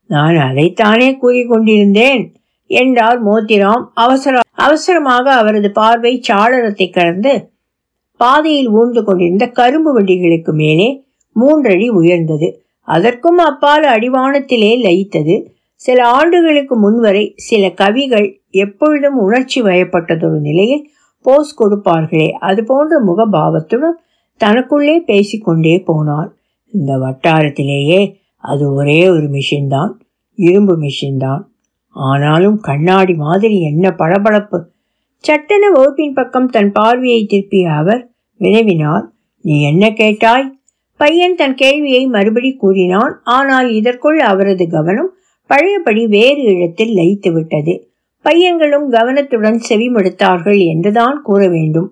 நான் 0.06 0.34
அதைத்தானே 0.34 1.18
கூறிக்கொண்டிருந்தேன். 1.22 2.34
என்றார் 2.70 3.20
மோதிராம் 3.22 3.84
அவசர 3.94 4.40
அவசரமாக 4.64 5.26
அவரது 5.32 5.68
பார்வை 5.70 6.12
சாளரத்தை 6.28 6.86
கடந்து 6.90 7.32
பாதையில் 8.20 8.70
ஊர்ந்து 8.70 9.00
கொண்டிருந்த 9.04 9.44
கரும்பு 9.50 9.90
வண்டிகளுக்கு 9.92 10.52
மேலே 10.52 10.88
மூன்றடி 11.36 11.86
உயர்ந்தது. 11.90 12.48
அதற்கும் 12.88 13.40
அப்பால் 13.40 13.84
அடிவானத்திலே 13.84 14.70
லயித்தது. 14.86 15.36
சில 15.80 15.98
ஆண்டுகளுக்கு 16.08 16.74
முன்வரை 16.76 17.24
சில 17.48 17.64
கவிகள் 17.70 18.28
எப்பொழுதும் 18.56 19.18
உணர்ச்சி 19.18 19.58
வயப்பட்டதொரு 19.62 20.38
நிலையில் 20.40 20.84
போஸ் 21.24 21.52
கொடுப்பார்களே 21.58 22.28
அது 22.40 22.60
போன்ற 22.64 22.98
முகபாவத்துடன் 23.00 23.96
தனக்குள்ளே 24.40 24.96
பேசிக்கொண்டே 25.06 25.74
போனார். 25.86 26.30
இந்த 26.74 26.92
வட்டாரத்திலேயே 26.98 28.00
அது 28.44 28.64
ஒரே 28.72 29.00
ஒரு 29.10 29.28
மிஷின் 29.28 29.68
தான் 29.68 29.92
இரும்பு 30.38 30.74
மிஷின் 30.76 31.18
தான் 31.18 31.42
ஆனாலும் 32.06 32.58
கண்ணாடி 32.60 33.14
மாதிரி 33.14 33.56
என்ன 33.60 33.94
பளபளப்பு. 33.98 34.58
சட்டென 35.24 35.70
வகுப்பின் 35.70 36.12
பக்கம் 36.12 36.48
தன் 36.48 36.72
பார்வையை 36.72 37.26
திருப்பிய 37.26 37.66
அவர் 37.74 38.02
வினவினார். 38.40 39.04
நீ 39.44 39.62
என்ன 39.62 39.84
கேட்டாய்? 39.90 40.46
பையன் 41.00 41.34
தன் 41.34 41.54
கேள்வியை 41.54 42.06
மறுபடி 42.06 42.50
கூறினான். 42.54 43.14
ஆனால் 43.22 43.68
இதற்குள் 43.70 44.18
அவரது 44.20 44.66
கவனம் 44.68 45.10
பழையபடி 45.50 46.06
வேறு 46.06 46.42
இடத்தில் 46.42 46.92
லயித்து 46.96 47.32
விட்டது. 47.32 47.74
பையன்களும் 48.24 48.88
கவனத்துடன் 48.90 49.60
செவிமடுத்தார்கள் 49.68 50.58
என்றுதான் 50.66 51.18
கூற 51.22 51.40
வேண்டும். 51.48 51.88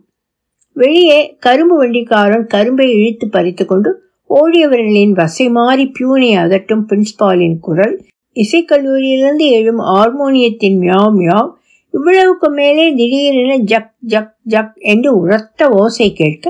வெளியே 0.73 1.21
கரும்பு 1.39 1.77
வண்டிக்காரன் 1.77 2.47
கரும்பை 2.47 2.89
இழுத்து 2.97 3.29
பறித்து 3.29 3.65
கொண்டு 3.67 3.91
ஓடியவர்களின் 4.31 5.13
வசை 5.13 5.47
மாறி 5.51 5.85
பியூனை 5.99 6.31
அதட்டும் 6.45 6.85
பிரின்ஸ்பாலின் 6.89 7.59
குரல் 7.61 7.95
இசைக்கல்லூரியிலிருந்து 8.37 9.47
எழும் 9.51 9.79
ஹார்மோனியத்தின் 9.79 10.77
மியாவ் 10.79 11.15
மியாவ் 11.19 11.51
இவ்வளவுக்கு 11.95 12.51
மேலே 12.51 12.95
திடீரென 12.95 13.57
ஜக் 13.65 13.93
ஜக் 14.07 14.35
ஜக் 14.45 14.75
என்று 14.85 15.19
உரத்த 15.19 15.69
ஓசை 15.69 16.13
கேட்க 16.13 16.47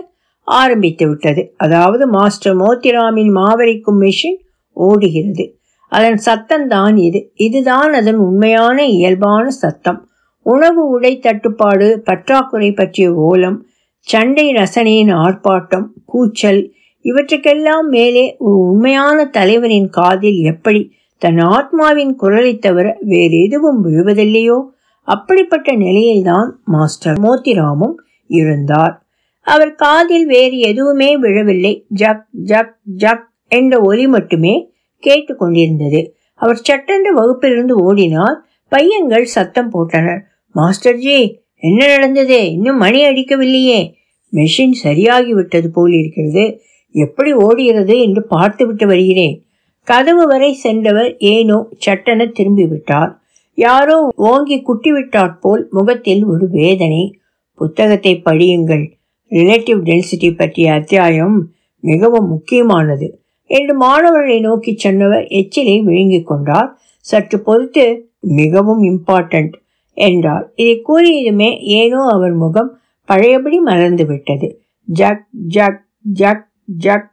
ஆரம்பித்து 0.48 1.08
விட்டது 1.08 1.54
அதாவது 1.56 2.06
மாஸ்டர் 2.06 2.56
மோத்திராமின் 2.56 3.30
மாவரிக்கும் 3.30 4.00
மிஷின் 4.02 4.38
ஓடுகிறது. 4.76 5.44
அதன் 5.92 6.18
சத்தம்தான் 6.26 6.96
இது. 6.98 7.32
இதுதான் 7.34 7.92
அதன் 7.92 8.16
உண்மையான 8.16 8.84
இயல்பான 8.86 9.50
சத்தம். 9.50 10.00
உணவு 10.46 10.88
உடை 10.88 11.18
தட்டுப்பாடு 11.18 12.02
பற்றாக்குறை 12.04 12.72
பற்றிய 12.72 13.14
ஓலம் 13.14 13.58
சண்டை 14.06 14.52
ரசனையின் 14.52 15.12
ஆர்ப்பாட்டம் 15.16 15.86
கூச்சல் 16.04 16.60
இவற்றுக்கெல்லாம் 17.04 17.88
மேலே 17.88 18.36
ஒரு 18.38 18.56
உண்மையான 18.70 19.24
தலைவரின் 19.24 19.88
காதில் 19.88 20.40
எப்படி 20.42 20.82
தன் 21.18 21.38
ஆத்மாவின் 21.38 22.14
குரலை 22.14 22.58
தவிர 22.58 22.96
வேறு 23.00 23.42
எதுவும் 23.42 23.87
விழுவதில்லையோ? 23.87 24.62
அப்படிப்பட்ட 25.02 25.75
நிலையில்தான் 25.75 26.61
மாஸ்டர் 26.64 27.18
மோத்திராமும் 27.18 27.94
இருந்தார். 28.26 29.06
அவர் 29.40 29.75
காதில் 29.75 30.26
வேறு 30.26 30.58
எதுவுமே 30.58 31.16
விழவில்லை. 31.16 31.85
ஜக் 31.88 32.26
ஜக் 32.30 32.76
ஜக் 32.85 33.30
என்ற 33.49 33.80
ஒலி 33.80 34.06
மட்டுமே 34.06 34.70
கேட்டுக்கொண்டிருந்தது 35.02 36.08
அவர் 36.35 36.56
சட்டென்று 36.56 37.12
வகுப்பிலிருந்து 37.14 37.73
ஓடினார் 37.73 38.37
பையன்கள் 38.68 39.25
சத்தம் 39.25 39.73
போட்டனர். 39.73 40.20
மாஸ்டர்ஜி 40.54 41.37
என்ன 41.54 41.87
நடந்தது? 41.87 42.50
இன்னும் 42.50 42.76
மணி 42.76 43.04
அடிக்கவில்லையே. 43.04 43.92
மெஷின் 44.32 44.73
சரியாகிவிட்டது 44.85 45.66
போல் 45.66 45.92
இருக்கிறது 45.92 46.61
எப்படி 46.90 47.32
ஓடுகிறது 47.32 48.00
என்று 48.00 48.26
பார்த்துவிட்டு 48.26 48.87
வருகிறேன். 48.87 49.45
கதவு 49.86 50.26
வரை 50.26 50.52
சென்றவர் 50.52 51.16
ஏனோ 51.16 51.66
சட்டென 51.78 52.24
திரும்பிவிட்டார். 52.24 53.12
யாரோ 53.54 54.08
ஓங்கி 54.16 54.62
குட்டிவிட்டாற் 54.62 55.36
போல் 55.40 55.68
முகத்தில் 55.70 56.24
ஒரு 56.24 56.48
வேதனை. 56.50 57.18
புத்தகத்தை 57.54 58.22
படியுங்கள். 58.24 58.84
ரிலேட்டிவ் 59.30 59.80
டென்சிட்டி 59.88 60.36
பற்றிய 60.36 60.72
அத்தியாயம் 60.72 61.36
மிகவும் 61.80 62.28
முக்கியமானது. 62.28 63.20
என்று 63.50 63.74
மாணவர்களை 63.74 64.40
நோக்கி 64.40 64.76
சொன்னவர் 64.76 65.24
எச்சிலை 65.24 65.82
விழுங்கிக் 65.82 66.26
கொண்டார். 66.26 66.78
சற்று 67.00 67.40
பொறுத்து 67.40 67.84
மிகவும் 68.20 68.82
இம்பார்ட்டன்ட் 68.82 69.56
என்றார். 69.92 70.52
இதை 70.54 70.82
கூறியதுமே 70.88 71.50
ஏனோ 71.58 72.00
அவர் 72.12 72.34
முகம் 72.34 72.78
பழையபடி 73.04 73.58
மலர்ந்து 73.60 74.06
விட்டது. 74.06 74.48
ஜக் 74.84 75.26
ஜக் 75.30 75.82
ஜக் 76.00 76.46
ஜக் 76.64 77.10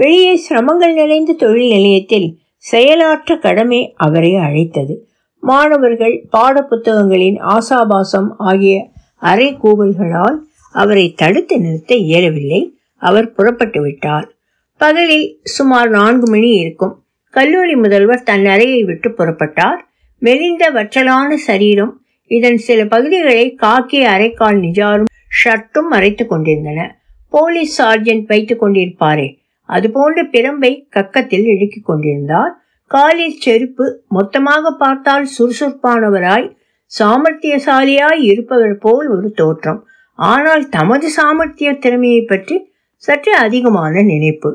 வெளியே 0.00 0.32
சிரமங்கள் 0.36 0.94
நிறைந்த 0.94 1.32
தொழில் 1.32 1.68
நிலையத்தில் 1.68 2.38
செயலாற்ற 2.56 3.36
கடமை 3.36 3.94
அவரை 3.96 4.36
அழைத்தது. 4.36 4.94
மாணவர்கள் 5.40 6.26
பாடப்புத்தகங்களின் 6.32 7.38
ஆசாபாசம் 7.48 8.28
ஆகிய 8.38 8.88
அரை 9.16 9.56
கூவல்களால் 9.62 10.38
அவரை 10.72 11.14
தடுத்து 11.16 11.58
நிறுத்த 11.60 11.94
இயலவில்லை. 11.94 12.60
அவர் 12.96 13.32
புறப்பட்டு 13.32 13.80
விட்டார். 13.80 14.28
பகலில் 14.76 15.40
சுமார் 15.42 15.88
நான்கு 15.88 16.30
மணி 16.30 16.50
இருக்கும். 16.50 16.94
கல்லூரி 17.30 17.74
முதல்வர் 17.74 18.22
தன் 18.22 18.46
அறையை 18.46 18.84
விட்டு 18.84 19.08
புறப்பட்டார். 19.08 19.80
மெலிந்த 20.18 20.70
வற்றலான 20.70 21.34
சரீரம் 21.34 22.00
இதன் 22.26 22.56
சில 22.56 22.84
பகுதிகளை 22.84 23.56
காக்கி 23.62 24.00
அரைக்கால் 24.04 24.62
நிஜாரும் 24.66 25.12
ஷர்ட்டும் 25.40 25.90
மறைத்து 25.90 26.26
கொண்டிருந்தன. 26.26 27.00
போலீஸ் 27.30 27.82
சார்ஜென்ட் 27.82 28.24
வைத்துக் 28.26 28.64
கொண்டிருப்பாரே 28.64 29.28
அதுபோன்ற 29.68 30.22
பிரம்பை 30.32 30.72
கக்கத்தில் 30.96 31.46
இழுக்கிக் 31.54 31.88
கொண்டிருந்தார். 31.88 32.52
காலில் 32.90 33.40
செருப்பு 33.40 33.86
மொத்தமாக 34.08 34.70
பார்த்தால் 34.78 35.26
சுறுசுறுப்பானவராய் 35.34 36.46
சாமர்த்தியசாலியாய் 36.92 38.22
இருப்பவர் 38.30 38.78
போல் 38.78 39.08
ஒரு 39.08 39.28
தோற்றம். 39.32 39.80
ஆனால் 40.18 40.62
தமது 40.68 41.08
சாமர்த்திய 41.16 41.70
திறமையை 41.78 42.22
பற்றி 42.22 42.56
சற்று 43.02 43.32
அதிகமான 43.36 44.02
நினைப்பு. 44.02 44.50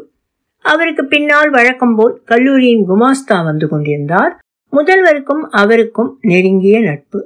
அவருக்கு 0.65 1.03
பின்னால் 1.05 1.49
வழக்கம் 1.49 1.95
போல் 1.95 2.15
கல்லூரியின் 2.25 2.83
குமாஸ்தா 2.89 3.37
வந்து 3.45 3.67
கொண்டிருந்தார். 3.67 4.33
முதல்வருக்கும் 4.73 5.43
அவருக்கும் 5.61 6.11
நெருங்கிய 6.21 6.77
நட்பு. 6.81 7.19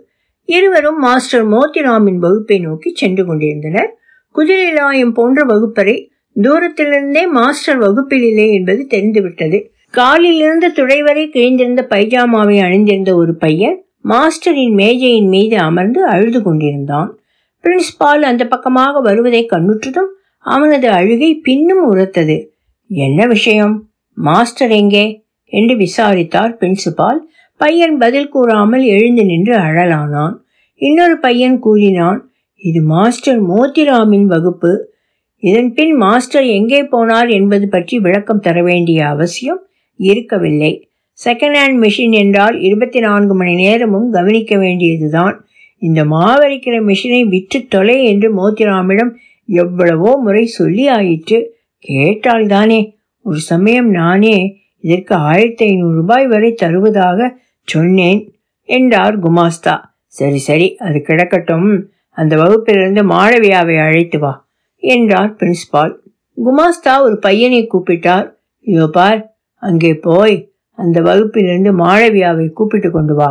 இருவரும் 0.49 0.99
மாஸ்டர் 0.99 1.45
மோத்திராமின் 1.53 2.19
வகுப்பை 2.25 2.57
நோக்கி 2.59 2.89
சென்று 2.95 3.23
கொண்டிருந்தனர். 3.25 3.89
குதிரைலாயம் 4.35 5.13
போன்ற 5.13 5.43
வகுப்பறை 5.43 5.95
தூரத்திலிருந்தே 6.41 7.29
மாஸ்டர் 7.29 7.77
வகுப்பில் 7.77 8.23
இல்லை 8.23 8.53
என்பது 8.53 8.87
தெரிந்துவிட்டது. 8.87 9.71
காலிலிருந்து 9.89 10.71
துடை 10.71 11.03
வரை 11.03 11.29
கிழிந்திருந்த 11.33 11.81
பைஜாமாவை 11.89 12.61
அணிந்திருந்த 12.61 13.15
ஒரு 13.15 13.35
பையன் 13.35 13.81
மாஸ்டரின் 14.03 14.73
மேஜையின் 14.73 15.27
மீது 15.27 15.57
அமர்ந்து 15.57 16.05
அழுது 16.05 16.43
கொண்டிருந்தான். 16.43 17.19
பிரின்ஸ்பால் 17.63 18.21
அந்த 18.21 18.47
பக்கமாக 18.47 18.99
வருவதை 18.99 19.47
கண்ணுற்றதும் 19.51 20.11
அவனது 20.39 20.89
அழுகை 20.89 21.35
பின்னும் 21.35 21.95
உரத்தது. 21.95 22.47
என்ன 22.87 23.25
விஷயம்? 23.25 23.89
மாஸ்டர் 24.13 24.69
எங்கே? 24.69 25.25
என்று 25.43 25.75
விசாரித்தார் 25.75 26.57
பிரின்சிபால் 26.59 27.19
பையன் 27.57 27.97
பதில் 27.97 28.27
கூறாமல் 28.27 28.83
எழுந்து 28.83 29.25
நின்று 29.25 29.55
அழலானான். 29.57 30.35
இன்னொரு 30.75 31.19
பையன் 31.19 31.59
கூறினான் 31.59 32.29
இது 32.55 32.81
மாஸ்டர் 32.81 33.49
மோத்திராமின் 33.49 34.25
வகுப்பு. 34.25 34.95
இதன்பின் 35.39 35.95
மாஸ்டர் 35.95 36.43
எங்கே 36.43 36.83
போனார் 36.83 37.29
என்பது 37.29 37.67
பற்றி 37.67 37.99
விளக்கம் 37.99 38.39
தர 38.39 38.63
வேண்டிய 38.63 39.07
அவசியம் 39.07 39.67
இருக்கவில்லை. 39.95 40.89
செகண்ட் 41.25 41.57
ஹேண்ட் 41.59 41.79
மிஷின் 41.83 42.11
என்றால் 42.11 42.59
இருபத்தி 42.59 42.99
நான்கு 42.99 43.35
மணி 43.35 43.55
நேரமும் 43.55 44.11
கவனிக்க 44.11 44.57
வேண்டியதுதான். 44.57 45.45
இந்த 45.77 46.05
மாவரிக்கிற 46.05 46.75
மிஷினை 46.85 47.27
விற்று 47.27 47.67
தொலை 47.67 48.03
என்று 48.03 48.27
மோத்திராமிடம் 48.37 49.11
எவ்வளவோ 49.45 50.17
முறை 50.17 50.45
சொல்லி 50.45 50.87
ஆயிற்று. 50.87 51.55
கேட்டால்தானே 51.89 52.93
ஒரு 53.21 53.39
சமயம் 53.39 53.89
நானே 53.89 54.57
இதற்கு 54.79 55.15
ஆயிரத்தி 55.15 55.65
ஐநூறு 55.65 55.95
ரூபாய் 55.95 56.27
வரை 56.27 56.53
தருவதாக 56.53 57.39
சொன்னேன் 57.61 58.33
என்றார் 58.63 59.19
குமாஸ்தா. 59.19 59.81
சரி 60.05 60.37
சரி 60.37 60.75
அது 60.75 61.01
கிடக்கட்டும். 61.01 61.89
அந்த 62.11 62.35
வகுப்பிலிருந்து 62.35 63.03
மாளவியாவை 63.03 63.79
அழைத்து 63.79 64.19
வா. 64.19 64.46
என்றார் 64.83 65.31
பிரின்ஸ்பால் 65.39 65.93
குமாஸ்தா 66.37 66.93
ஒரு 67.01 67.15
பையனை 67.17 67.61
கூப்பிட்டார். 67.73 68.27
இதோ 68.65 68.85
பார் 68.87 69.19
அங்கே 69.63 69.91
போய் 69.97 70.35
அந்த 70.77 70.97
வகுப்பிலிருந்து 71.01 71.71
மாளவியாவை 71.73 72.47
கூப்பிட்டு 72.53 72.89
கொண்டு 72.91 73.15
வா. 73.15 73.29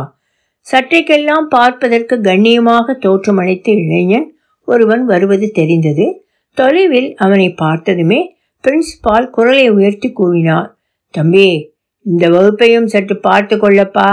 சற்றைக்கெல்லாம் 0.67 1.45
பார்ப்பதற்கு 1.47 2.15
கண்ணியமாக 2.21 2.95
தோற்றமளித்த 3.05 3.67
இளைஞன் 3.83 4.27
ஒருவன் 4.67 5.03
வருவது 5.05 5.47
தெரிந்தது. 5.51 6.05
தொலைவில் 6.57 7.09
அவனை 7.15 7.47
பார்த்ததுமே 7.53 8.19
பிரின்ஸ்பால் 8.63 9.29
குரலை 9.29 9.65
உயர்த்தி 9.69 10.09
கூவினார். 10.19 10.69
தம்பி 11.13 11.47
இந்த 12.05 12.25
வகுப்பையும் 12.29 12.89
சற்று 12.93 13.15
பார்த்து 13.19 13.55
கொள்ளப்பா. 13.55 14.09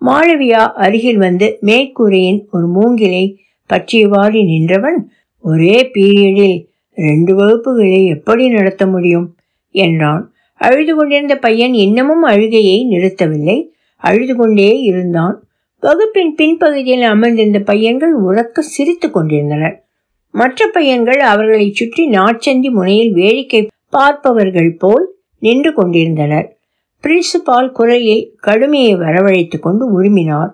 மாளவியா 0.00 0.62
அருகில் 0.84 1.20
வந்து 1.26 1.46
மேற்கூரையின் 1.60 2.40
ஒரு 2.50 2.66
மூங்கிலை 2.66 3.24
பற்றியவாறு 3.70 4.40
நின்றவன் 4.50 4.98
ஒரே 5.42 5.90
பீரியடில் 5.94 6.66
ரெண்டு 6.94 7.36
வகுப்புகளை 7.36 8.06
எப்படி 8.06 8.48
நடத்த 8.48 8.86
முடியும்? 8.86 9.36
என்றான். 9.70 10.32
அழுது 10.54 10.96
கொண்டிருந்த 10.96 11.38
பையன் 11.38 11.74
இன்னமும் 11.74 12.22
அழுகையை 12.22 12.86
நிறுத்தவில்லை. 12.90 13.68
அழுது 13.96 14.36
கொண்டே 14.36 14.78
இருந்தான். 14.78 15.46
வகுப்பின் 15.80 16.34
பின்பகுதியில் 16.38 17.00
அமர்ந்திருந்த 17.00 17.60
பையன்கள் 17.60 18.14
உறக்க 18.18 18.58
சிரித்து 18.58 19.10
கொண்டிருந்தனர். 19.10 19.84
மற்ற 20.30 20.66
பையன்கள் 20.66 21.20
அவர்களை 21.20 21.72
சுற்றி 21.72 22.10
நாச்சந்தி 22.10 22.70
முனையில் 22.70 23.12
வேடிக்கை 23.12 23.68
பார்ப்பவர்கள் 23.90 24.76
போல் 24.78 25.14
நின்று 25.38 25.74
கொண்டிருந்தனர். 25.74 26.56
பிரின்சிபால் 27.02 27.72
குரலில் 27.72 28.34
கடுமையை 28.36 28.96
வரவழைத்துக் 28.96 29.62
கொண்டு 29.62 30.02
உருமினார். 30.02 30.50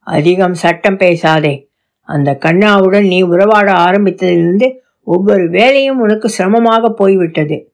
அதிகம் 0.00 0.54
சட்டம் 0.54 0.96
பேசாதே. 0.96 1.70
அந்த 2.12 2.38
கண்ணாவுடன் 2.44 3.06
நீ 3.06 3.22
உறவாட 3.22 3.72
ஆரம்பித்ததிலிருந்து 3.72 4.68
ஒவ்வொரு 5.04 5.50
வேலையும் 5.50 6.00
உனக்கு 6.00 6.28
சிரமமாக 6.28 6.90
போய்விட்டது. 6.90 7.72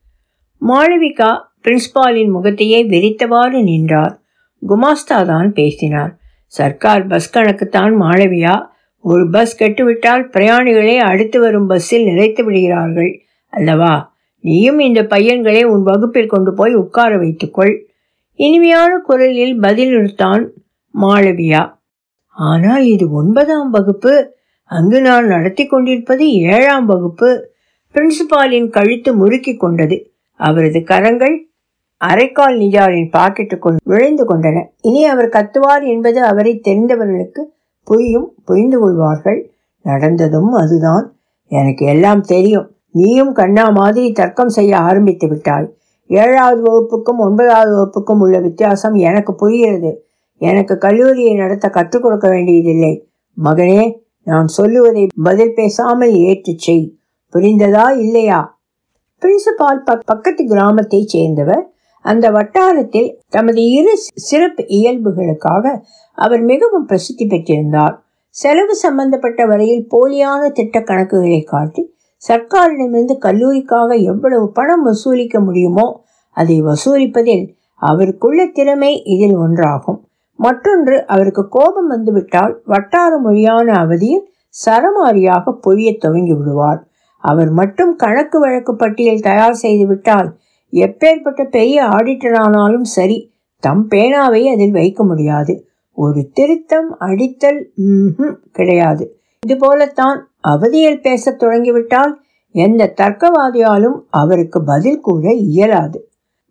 மாளவிகா 0.68 1.31
பிரின்ஸ்பாலின் 1.64 2.31
முகத்தையே 2.31 2.81
வெறித்தவாறு 2.88 3.62
நின்றார். 3.62 4.14
குமாஸ்தா 4.68 5.24
தான் 5.24 5.53
பேசினார். 5.53 6.16
சர்க்கார் 6.46 7.07
பஸ் 7.07 7.37
கணக்குத்தான் 7.37 7.94
மாளவியா. 8.01 8.66
ஒரு 9.01 9.31
பஸ் 9.31 9.57
கெட்டுவிட்டால் 9.62 10.29
பிரயாணிகளே 10.29 10.96
அடுத்து 10.96 11.40
வரும் 11.40 11.66
பஸ்ஸில் 11.66 12.07
நிறைத்து 12.07 12.42
விடுகிறார்கள். 12.42 13.12
அல்லவா? 13.48 13.94
நீயும் 14.40 14.79
இந்த 14.79 15.03
பையன்களை 15.03 15.62
உன் 15.64 15.83
வகுப்பில் 15.83 16.29
கொண்டு 16.29 16.55
போய் 16.55 16.74
உட்கார 16.74 17.18
வைத்துக்கொள். 17.18 17.74
இனிமையான 18.35 18.98
குரலில் 18.98 19.61
பதிலிருத்தான் 19.61 20.42
மாளவியா. 21.01 21.77
ஆனால் 22.38 22.85
இது 22.85 23.12
ஒன்பதாம் 23.12 23.70
வகுப்பு. 23.70 24.35
அங்கு 24.64 25.01
நான் 25.01 25.27
நடத்தி 25.27 25.66
கொண்டிருப்பது 25.66 26.33
ஏழாம் 26.33 26.87
வகுப்பு. 26.87 27.51
பிரின்சிபாலின் 27.94 28.70
கழுத்து 28.70 29.14
முறுக்கி 29.14 29.57
கொண்டது. 29.57 30.11
அவரது 30.37 30.85
கரங்கள் 30.85 31.46
அரைக்கால் 32.05 32.59
நிஜாரின் 32.59 33.11
பாக்கெட்டுக்குள் 33.16 33.77
நுழைந்து 33.85 34.24
கொண்டன. 34.24 34.64
இனி 34.81 35.05
அவர் 35.05 35.29
கத்துவார் 35.29 35.87
என்பது 35.87 36.22
அவரை 36.22 36.61
தெரிந்தவர்களுக்கு 36.64 37.40
புரியும் 37.85 38.35
புரிந்து 38.44 38.79
கொள்வார்கள். 38.79 39.51
நடந்ததும் 39.83 40.53
அதுதான். 40.53 41.16
எனக்கு 41.48 41.87
எல்லாம் 41.87 42.20
தெரியும். 42.20 42.70
நீயும் 42.90 43.33
கண்ணா 43.33 43.70
மாதிரி 43.70 44.12
தர்க்கம் 44.12 44.48
செய்ய 44.48 44.79
ஆரம்பித்து 44.79 45.29
விட்டாய். 45.29 45.74
ஏழாவது 46.07 46.61
வகுப்புக்கும் 46.62 47.18
ஒன்பதாவது 47.18 47.72
வகுப்புக்கும் 47.77 48.18
உள்ள 48.18 48.38
வித்தியாசம் 48.38 48.94
எனக்கு 48.94 49.35
புரிகிறது. 49.35 50.08
எனக்கு 50.38 50.79
கல்லூரியை 50.79 51.35
நடத்த 51.35 51.68
கற்றுக் 51.68 52.03
கொடுக்க 52.03 52.29
வேண்டியதில்லை. 52.29 53.09
மகனே 53.44 53.94
நான் 54.22 54.46
சொல்லுவதை 54.46 55.07
பதில் 55.22 55.55
பேசாமல் 55.55 56.12
ஏற்று 56.12 56.55
செய். 56.57 56.96
புரிந்ததா 57.33 57.98
இல்லையா? 57.98 58.61
பிரின்சிபால் 59.22 59.98
பக்கத்து 60.05 60.44
கிராமத்தைச் 60.44 61.09
சேர்ந்தவர். 61.09 61.72
அந்த 62.01 62.31
வட்டாரத்தில் 62.31 63.18
தமது 63.29 63.70
இரு 63.70 63.96
சிறப்பு 64.14 64.64
இயல்புகளுக்காக 64.64 65.81
அவர் 66.18 66.40
மிகவும் 66.40 66.87
பிரசித்தி 66.87 67.27
பெற்றிருந்தார். 67.27 67.94
செலவு 68.29 68.74
சம்பந்தப்பட்ட 68.74 69.46
வரையில் 69.46 69.87
போலியான 69.90 70.51
திட்ட 70.53 70.81
கணக்குகளை 70.81 71.44
காட்டி 71.44 71.96
சர்க்காரிடமிருந்து 72.29 73.14
கல்லூரிக்காக 73.20 74.03
எவ்வளவு 74.03 74.53
பணம் 74.53 74.83
வசூலிக்க 74.83 75.40
முடியுமோ 75.40 76.05
அதை 76.37 76.62
வசூலிப்பதில் 76.62 77.44
அவருக்குள்ள 77.74 78.46
திறமை 78.46 79.03
இதில் 79.05 79.37
ஒன்றாகும். 79.38 80.01
மற்றொன்று 80.38 80.96
அவருக்கு 81.07 81.48
கோபம் 81.48 81.87
வந்துவிட்டால் 81.87 82.55
வட்டார 82.64 83.18
மொழியான 83.18 83.72
அவதியில் 83.85 84.27
சரமாரியாக 84.64 85.55
பொழிய 85.66 85.96
துவங்கி 85.98 86.35
விடுவார் 86.35 86.83
அவர் 87.22 87.51
மட்டும் 87.51 87.96
கணக்கு 87.96 88.40
வழக்கு 88.40 88.77
பட்டியல் 88.77 89.24
தயார் 89.29 89.59
செய்துவிட்டால் 89.62 90.29
எப்பேற்பட்ட 90.72 91.44
பெரிய 91.44 91.85
ஆடிட்டரானாலும் 91.85 92.87
சரி 92.96 93.18
தம் 93.62 93.87
பேனாவை 93.90 94.42
அதில் 94.53 94.70
வைக்க 94.70 95.05
முடியாது. 95.05 95.55
ஒரு 95.92 96.20
திருத்தம் 96.33 96.90
அடித்தல் 97.01 97.61
கிடையாது. 98.53 99.05
இதுபோலத்தான் 99.46 100.18
அவதியில் 100.48 101.01
பேசத் 101.01 101.38
தொடங்கிவிட்டால் 101.38 102.12
எந்த 102.55 102.92
தர்க்கவாதியாலும் 102.96 103.98
அவருக்கு 104.20 104.59
பதில் 104.64 105.01
கூற 105.01 105.33
இயலாது. 105.33 105.98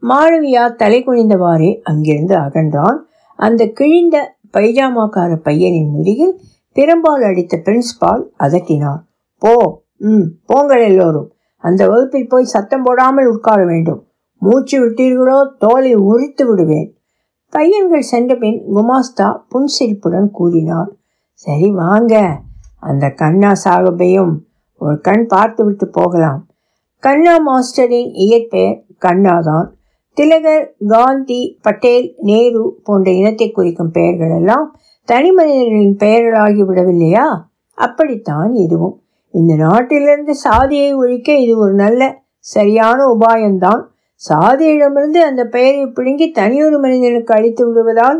மாளவியா 0.03 0.75
தலை 0.75 0.99
குனிந்தவாறே 1.03 1.71
அங்கிருந்து 1.83 2.35
அகன்றான். 2.37 2.99
அந்த 3.37 3.61
கிழிந்த 3.79 4.17
பைஜாமாக்கார 4.53 5.31
பையனின் 5.35 5.89
முதுகில் 5.89 6.35
பிரம்பால் 6.75 7.25
அடித்த 7.25 7.55
பிரின்ஸ்பால் 7.65 8.23
அதட்டினார். 8.39 9.01
போ 9.41 9.53
ம் 9.97 10.27
போங்கள் 10.45 10.81
எல்லோரும். 10.81 11.29
அந்த 11.63 11.81
வகுப்பில் 11.87 12.27
போய் 12.27 12.53
சத்தம் 12.53 12.83
போடாமல் 12.83 13.27
உட்கார 13.27 13.65
வேண்டும். 13.65 14.01
மூச்சு 14.41 14.75
விட்டீர்களோ 14.83 15.37
தோலை 15.57 15.93
உரித்து 15.95 16.43
விடுவேன். 16.47 16.89
பையன்கள் 17.53 18.09
சென்ற 18.13 18.35
பின் 18.35 18.59
குமாஸ்தா 18.75 19.27
புன்சிரிப்புடன் 19.49 20.29
கூறினார். 20.31 20.91
சரி 21.31 21.69
வாங்க. 21.71 22.15
அந்த 22.79 23.05
கண்ணா 23.09 23.51
சாகபையும் 23.63 24.33
ஒரு 24.81 24.97
கண் 25.01 25.25
பார்த்து 25.27 25.61
விட்டு 25.65 25.85
போகலாம். 25.87 26.41
கண்ணா 27.03 27.35
மாஸ்டரின் 27.39 28.11
இயற்பெயர் 28.25 28.77
கண்ணாதான். 29.01 29.67
திலகர் 30.17 30.75
காந்தி 30.87 31.59
பட்டேல் 31.61 32.15
நேரு 32.19 32.79
போன்ற 32.83 33.11
இனத்தை 33.11 33.51
குறிக்கும் 33.51 33.91
பெயர்கள் 33.91 34.29
எல்லாம் 34.29 34.75
தனி 35.03 35.31
மனிதர்களின் 35.31 35.97
பெயர்களாகி 35.97 36.63
விடவில்லையா? 36.63 37.25
அப்படித்தான் 37.73 38.53
இதுவும். 38.53 38.95
இந்த 39.29 39.55
நாட்டிலிருந்து 39.55 40.35
சாதியை 40.35 40.93
ஒழிக்க 40.93 41.35
இது 41.37 41.57
ஒரு 41.57 41.73
நல்ல 41.73 42.25
சரியான 42.39 42.99
உபாயம்தான். 43.05 43.81
சாதியிடமிருந்து 44.29 45.17
அந்த 45.17 45.45
பெயரை 45.45 45.85
பிடுங்கி 45.85 46.31
தனியொரு 46.31 46.79
மனிதனுக்கு 46.79 47.33
அளித்து 47.33 47.67
விடுவதால் 47.67 48.19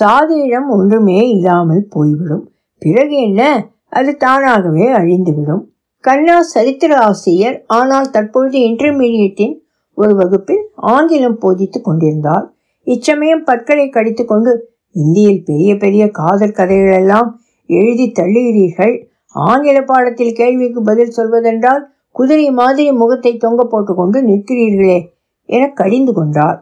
சாதியிடம் 0.00 0.68
ஒன்றுமே 0.68 1.28
இல்லாமல் 1.28 1.88
போய்விடும். 1.88 2.44
பிறகு 2.78 3.16
என்ன? 3.16 3.70
அது 3.88 4.16
தானாகவே 4.16 4.86
அழிந்துவிடும். 4.92 5.62
கண்ணா 6.00 6.42
சரித்திர 6.42 6.98
ஆசிரியர் 6.98 7.64
ஆனால் 7.66 8.10
தற்பொழுது 8.10 8.58
இன்டர்மீடியட்டின் 8.58 9.61
ஒரு 9.98 10.14
வகுப்பில் 10.14 10.64
ஆங்கிலம் 10.74 11.38
போதித்துக் 11.38 11.84
கொண்டிருந்தார் 11.84 12.46
இச்சமயம் 12.86 13.44
பற்களை 13.44 13.88
கடித்து 13.88 14.24
கொண்டு 14.24 14.52
இந்தியில் 14.94 15.44
பெரிய 15.44 15.76
பெரிய 15.76 16.10
காதல் 16.10 16.56
கதைகளெல்லாம் 16.56 17.28
எழுதி 17.66 18.12
தள்ளுகிறீர்கள். 18.20 18.94
ஆங்கில 19.34 19.82
பாடத்தில் 19.82 20.34
கேள்விக்கு 20.34 20.82
பதில் 20.82 21.10
சொல்வதென்றால் 21.10 21.82
குதிரை 22.10 22.50
மாதிரி 22.50 22.92
முகத்தை 22.92 23.36
தொங்க 23.36 23.62
போட்டுக்கொண்டு 23.64 24.18
நிற்கிறீர்களே 24.22 24.98
என 25.48 25.68
கடிந்து 25.68 26.12
கொண்டார் 26.12 26.58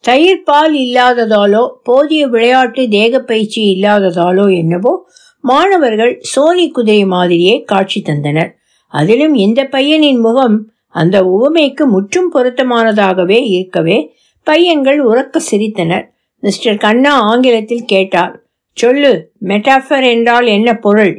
தயிர் 0.00 0.44
பால் 0.44 0.74
இல்லாததாலோ 0.74 1.62
போதிய 1.82 2.26
விளையாட்டு 2.26 2.88
தேக 2.88 3.20
பயிற்சி 3.20 3.60
இல்லாததாலோ 3.74 4.44
என்னவோ 4.56 4.92
மாணவர்கள் 5.40 6.18
சோனி 6.20 6.66
குதிரை 6.70 7.04
மாதிரியே 7.04 7.54
காட்சி 7.62 8.02
தந்தனர். 8.06 8.50
அதிலும் 8.92 9.34
இந்த 9.34 9.60
பையனின் 9.64 10.20
முகம் 10.20 10.56
அந்த 10.96 11.16
உவமைக்கு 11.34 11.84
முற்றும் 11.86 12.30
பொருத்தமானதாகவே 12.34 13.38
இருக்கவே 13.50 13.98
பையன்கள் 14.46 15.00
உறக்க 15.04 15.36
சிரித்தனர். 15.50 16.04
மிஸ்டர் 16.42 16.76
கண்ணா 16.76 17.12
ஆங்கிலத்தில் 17.30 17.84
கேட்டார். 17.84 18.34
சொல்லு 18.72 19.12
மெட்டாஃபர் 19.44 20.06
என்றால் 20.10 20.46
என்ன 20.46 20.70
பொருள்? 20.76 21.14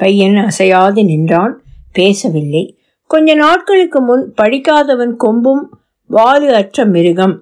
பையன் 0.00 0.36
அசையாது 0.36 1.02
நின்றான். 1.04 1.54
பேசவில்லை. 1.92 2.64
கொஞ்ச 3.10 3.34
நாட்களுக்கு 3.34 4.00
முன் 4.00 4.24
படிக்காதவன் 4.34 5.14
கொம்பும் 5.24 5.64
வாலு 6.10 6.48
அற்ற 6.60 6.84
மிருகம் 6.84 7.36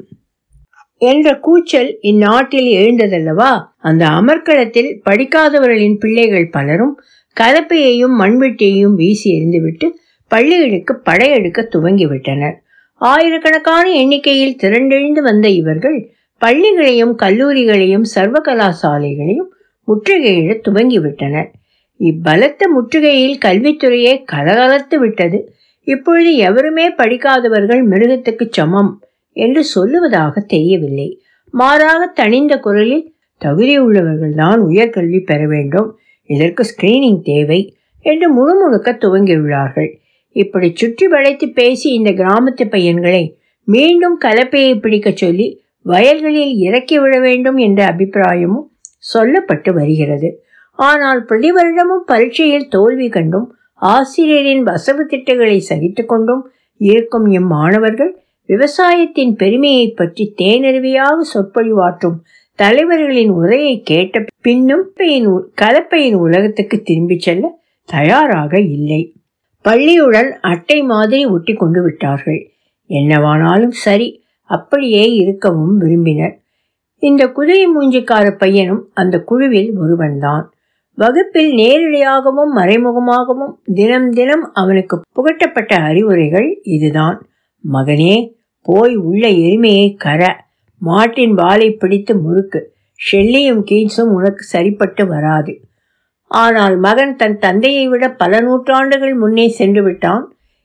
என்ற 1.00 1.34
கூச்சல் 1.38 1.90
இந்நாட்டில் 2.00 2.70
எழுந்ததல்லவா? 2.78 3.50
அந்த 3.78 4.04
அமர்க்களத்தில் 4.20 4.90
படிக்காதவர்களின் 5.10 5.98
பிள்ளைகள் 5.98 6.48
பலரும் 6.50 6.94
கலப்பையையும் 7.36 8.14
மண்வெட்டியையும் 8.20 8.94
வீசி 9.00 9.28
எறிந்துவிட்டு 9.32 9.88
பள்ளிகளுக்கு 10.28 10.94
படையெடுக்க 10.98 11.68
துவங்கிவிட்டனர். 11.72 12.56
ஆயிரக்கணக்கான 12.94 13.90
எண்ணிக்கையில் 13.90 14.56
திரண்டெழுந்து 14.62 15.20
வந்த 15.20 15.48
இவர்கள் 15.48 15.98
பள்ளிகளையும் 16.40 17.14
கல்லூரிகளையும் 17.18 18.06
சர்வ 18.14 18.40
கலாசாலைகளையும் 18.44 19.50
முற்றுகையிட 19.88 20.52
துவங்கிவிட்டனர். 20.68 21.48
இப்பலத்த 22.00 22.62
முற்றுகையில் 22.76 23.38
கல்வித்துறையே 23.44 24.12
கலகலத்து 24.32 24.98
விட்டது. 24.98 25.38
இப்பொழுது 25.86 26.34
எவருமே 26.34 26.90
படிக்காதவர்கள் 26.90 27.88
மிருகத்துக்கு 27.88 28.48
சமம் 28.50 29.02
என்று 29.32 29.62
சொல்லுவதாக 29.74 30.44
தெரியவில்லை. 30.46 31.20
மாறாக 31.50 32.06
தனிந்த 32.06 32.58
குரலில் 32.58 33.14
தகுதி 33.38 33.80
உள்ளவர்கள்தான் 33.80 34.60
உயர்கல்வி 34.68 35.20
பெற 35.24 35.46
வேண்டும். 35.46 35.98
இதற்கு 36.24 36.64
ஸ்கிரீனிங் 36.70 37.20
தேவை 37.22 37.76
என்று 38.00 38.26
முணுமுணுக்க 38.34 38.86
துவங்கியுள்ளார்கள். 38.86 39.90
இப்படி 40.42 40.68
சுற்றி 40.74 41.06
வளைத்து 41.06 41.46
பேசி 41.50 41.88
இந்த 41.92 42.10
கிராமத்து 42.20 42.64
பையன்களை 42.70 43.22
மீண்டும் 43.68 44.16
கலப்பையை 44.24 44.74
பிடிக்கச் 44.80 45.20
சொல்லி 45.22 45.46
வயல்களில் 45.86 46.54
இறக்கி 46.66 46.96
விட 46.98 47.14
வேண்டும் 47.20 47.58
என்ற 47.66 47.80
அபிப்பிராயமும் 47.92 48.66
சொல்லப்பட்டு 49.12 49.70
வருகிறது. 49.72 50.28
ஆனால் 50.78 51.20
பிரதி 51.24 51.50
வருடமும் 51.52 52.04
பரீட்சையில் 52.06 52.68
தோல்வி 52.68 53.08
கண்டும் 53.08 53.46
ஆசிரியரின் 53.82 54.62
வசவு 54.66 55.02
திட்டங்களை 55.04 55.58
சகித்து 55.60 56.02
கொண்டும் 56.06 56.42
இருக்கும் 56.80 57.26
இம்மாணவர்கள் 57.30 58.12
விவசாயத்தின் 58.48 59.32
பெருமையை 59.36 59.86
பற்றி 59.90 60.24
தேனருவியாக 60.38 61.16
சொற்பொழிவாற்றும் 61.32 62.18
தலைவர்களின் 62.58 63.32
உரையை 63.40 63.74
கேட்ட 63.82 64.24
பின்னும் 64.42 64.84
கலப்பையின் 65.62 66.18
உலகத்துக்கு 66.24 66.76
திரும்பிச் 66.82 67.24
செல்ல 67.26 67.44
தயாராக 67.88 68.52
இல்லை. 68.76 69.02
பள்ளியுடன் 69.64 70.28
அட்டை 70.40 70.82
மாதிரி 70.82 71.26
ஒட்டி 71.26 71.54
கொண்டு 71.54 71.82
விட்டார்கள். 71.82 72.50
என்னவானாலும் 72.88 73.70
சரி 73.70 74.22
அப்படியே 74.42 75.12
இருக்கவும் 75.12 75.76
விரும்பினர். 75.76 76.40
இந்த 76.98 77.28
குதிரை 77.28 77.66
மூஞ்சிக்கார 77.66 78.30
பையனும் 78.30 78.90
அந்த 78.94 79.20
குழுவில் 79.20 79.76
ஒருவன்தான். 79.78 80.52
வகுப்பில் 80.94 81.54
நேரடியாகவும் 81.54 82.52
மறைமுகமாகவும் 82.56 83.52
தினம் 83.74 84.10
தினம் 84.10 84.50
அவனுக்கு 84.52 85.00
புகட்டப்பட்ட 85.12 85.74
அறிவுரைகள் 85.74 86.58
இதுதான். 86.62 87.28
மகனே 87.72 88.34
போய் 88.62 88.96
உள்ள 88.96 89.28
எருமையை 89.28 89.96
கர 89.96 90.46
மாட்டின் 90.78 91.34
வாலை 91.34 91.70
பிடித்து 91.72 92.18
முறுக்கு. 92.18 92.74
ஷெல்லியும் 92.98 93.62
கீன்ஸும் 93.70 94.12
உனக்கு 94.18 94.42
சரிப்பட்டு 94.42 95.06
வராது. 95.06 95.67
ஆனால் 96.30 96.76
மகன் 96.76 97.14
தன் 97.16 97.38
தந்தையை 97.38 97.84
விட 97.88 98.04
பல 98.12 98.40
நூற்றாண்டுகள் 98.40 99.14
முன்னே 99.14 99.46
சென்று 99.48 99.82
விட்டான் 99.82 100.24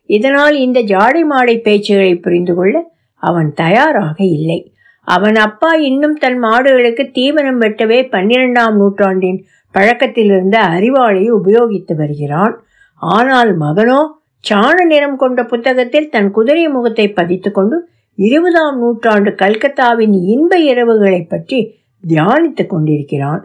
இதனால் 0.10 0.56
இந்த 0.56 0.80
ஜாடை 0.82 1.22
மாடை 1.32 1.56
பேச்சுகளை 1.66 2.14
புரிந்து 2.22 2.54
கொள்ள 2.56 2.76
அவன் 3.24 3.50
தயாராக 3.54 4.18
இல்லை. 4.38 4.60
அவன் 5.08 5.36
அப்பா 5.36 5.70
இன்னும் 5.90 6.18
தன் 6.18 6.40
மாடுகளுக்கு 6.40 7.04
தீவனம் 7.12 7.62
வெட்டவே 7.62 8.00
பன்னிரெண்டாம் 8.10 8.76
நூற்றாண்டின் 8.76 9.40
பழக்கத்திலிருந்த 9.76 10.58
அறிவாளை 10.76 11.24
உபயோகித்து 11.30 11.96
வருகிறான். 11.96 12.54
ஆனால் 13.02 13.58
மகனோ 13.58 14.02
சாண 14.40 14.78
நிறம் 14.86 15.16
கொண்ட 15.16 15.40
புத்தகத்தில் 15.44 16.10
தன் 16.10 16.30
குதிரை 16.32 16.68
முகத்தை 16.68 17.08
பதித்துக்கொண்டு 17.16 17.78
இருபதாம் 18.18 18.78
நூற்றாண்டு 18.78 19.32
கல்கத்தாவின் 19.32 20.16
இன்ப 20.34 20.58
இரவுகளை 20.72 21.22
பற்றி 21.28 21.60
தியானித்துக் 22.04 22.70
கொண்டிருக்கிறான். 22.70 23.42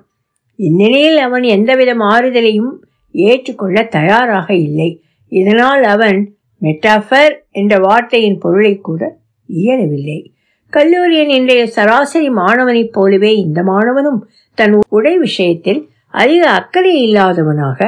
இந்நிலையில் 0.58 1.18
அவன் 1.18 1.42
எந்தவித 1.42 1.90
மாறுதலையும் 1.94 2.72
ஏற்றுக்கொள்ள 3.14 3.82
தயாராக 3.82 4.48
இல்லை. 4.54 4.90
இதனால் 5.32 5.82
அவன் 5.84 6.18
மெட்டாஃபர் 6.62 7.34
என்ற 7.50 7.78
வார்த்தையின் 7.78 8.38
பொருளை 8.38 8.74
கூட 8.78 9.02
இயலவில்லை. 9.48 10.32
கல்லூரியின் 10.72 11.28
இன்றைய 11.28 11.66
சராசரி 11.66 12.30
மாணவனைப் 12.30 12.92
போலவே 12.92 13.32
இந்த 13.36 13.62
மாணவனும் 13.62 14.20
தன் 14.58 14.74
உடை 14.88 15.18
விஷயத்தில் 15.18 15.80
அதிக 16.14 16.42
அக்கறை 16.50 16.94
இல்லாதவனாக 17.06 17.80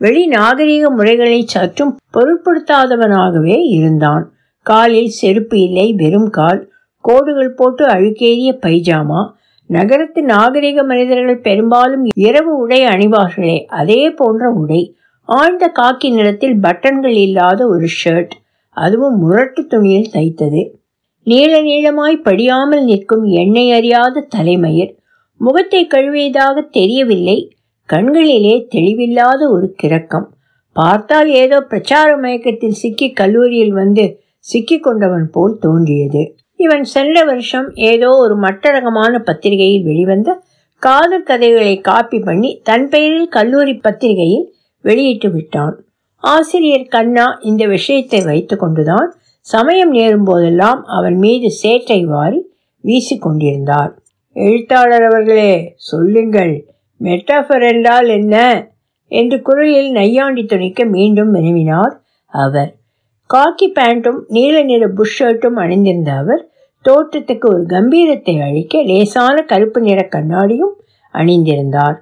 வெளி 0.00 0.26
நாகரிக 0.26 0.90
முறைகளை 0.90 1.40
சற்றும் 1.46 1.92
பொருட்படுத்தாதவனாகவே 2.14 3.58
இருந்தான். 3.78 4.24
காலில் 4.66 5.12
செருப்பு 5.18 5.56
இல்லை 5.60 5.92
வெறும் 5.92 6.30
கால் 6.30 6.60
கோடுகள் 7.04 7.54
போட்டு 7.54 7.84
அழுக்கேறிய 7.86 8.50
பைஜாமா 8.66 9.22
நகரத்து 9.70 10.22
நாகரிக 10.22 10.82
மனிதர்கள் 10.82 11.40
பெரும்பாலும் 11.40 12.04
இரவு 12.14 12.52
உடை 12.58 12.80
அணிவார்களே 12.84 13.58
அதே 13.80 14.10
போன்ற 14.10 14.50
உடை. 14.50 14.82
ஆழ்ந்த 15.28 15.72
காக்கி 15.74 16.08
நிறத்தில் 16.10 16.56
பட்டன்கள் 16.62 17.16
இல்லாத 17.16 17.60
ஒரு 17.66 17.86
ஷர்ட் 18.00 18.34
அதுவும் 18.76 19.16
முரட்டு 19.18 19.66
துணியில் 19.66 20.12
தைத்தது. 20.12 20.62
நீள 21.26 21.52
நீளமாய் 21.62 22.16
படியாமல் 22.22 22.84
நிற்கும் 22.84 23.24
எண்ணெய் 23.24 23.72
அறியாத 23.72 24.26
தலைமயிர். 24.36 24.92
முகத்தை 25.40 25.86
கழுவியதாக 25.86 26.56
தெரியவில்லை 26.70 27.38
கண்களிலே 27.88 28.54
தெளிவில்லாத 28.74 29.40
ஒரு 29.50 29.66
கிறக்கம். 29.82 30.26
பார்த்தால் 30.76 31.28
ஏதோ 31.28 31.60
பிரச்சார 31.60 32.16
மயக்கத்தில் 32.16 32.78
சிக்கி 32.82 33.08
கல்லூரியில் 33.12 33.72
வந்து 33.72 34.04
சிக்கி 34.38 34.78
கொண்டவன் 34.78 35.28
போல் 35.30 35.58
தோன்றியது. 35.58 36.22
இவன் 36.64 36.84
சென்ற 36.94 37.16
வருஷம் 37.24 37.68
ஏதோ 37.84 38.10
ஒரு 38.16 38.34
மட்டரகமான 38.38 39.12
பத்திரிகையில் 39.18 39.84
வெளிவந்த 39.84 40.30
காதல் 40.82 41.22
கதைகளை 41.22 41.74
காப்பி 41.80 42.18
பண்ணி 42.18 42.50
தன் 42.62 42.86
பெயரில் 42.88 43.28
கல்லூரி 43.28 43.74
பத்திரிகையில் 43.76 44.46
வெளியிட்டு 44.84 45.28
விட்டான். 45.30 45.74
ஆசிரியர் 46.24 46.86
கண்ணா 46.86 47.26
இந்த 47.42 47.62
விஷயத்தை 47.66 48.20
வைத்து 48.22 48.54
கொண்டுதான் 48.56 49.08
சமயம் 49.46 49.90
நேரும் 49.90 50.24
போதெல்லாம் 50.24 50.80
அவன் 50.90 51.16
மீது 51.16 51.48
சேற்றை 51.62 52.00
வாரி 52.04 52.40
வீசிக்கொண்டிருந்தார் 52.84 53.92
எழுத்தாளர் 54.36 55.04
அவர்களே 55.04 55.52
சொல்லுங்கள் 55.82 56.54
மெட்டாஃபர் 57.00 57.64
என்றால் 57.72 58.08
என்ன? 58.10 58.36
என்று 59.12 59.36
குரலில் 59.42 59.90
நையாண்டி 59.90 60.42
துணிக்க 60.44 60.84
மீண்டும் 60.94 61.32
வினவினார் 61.34 61.94
அவர். 62.32 62.70
காக்கி 63.30 63.68
பேண்ட்டும் 63.74 64.20
நீல 64.28 64.56
நிற 64.62 64.84
புஷ் 64.88 65.16
ஷர்ட்டும் 65.18 65.58
அணிந்திருந்த 65.62 66.10
அவர் 66.14 66.42
தோற்றத்துக்கு 66.84 67.46
ஒரு 67.48 67.62
கம்பீரத்தை 67.66 68.34
அளிக்க 68.40 68.82
லேசான 68.82 69.36
கருப்பு 69.42 69.80
நிற 69.80 70.00
கண்ணாடியும் 70.14 70.74
அணிந்திருந்தார். 71.14 71.96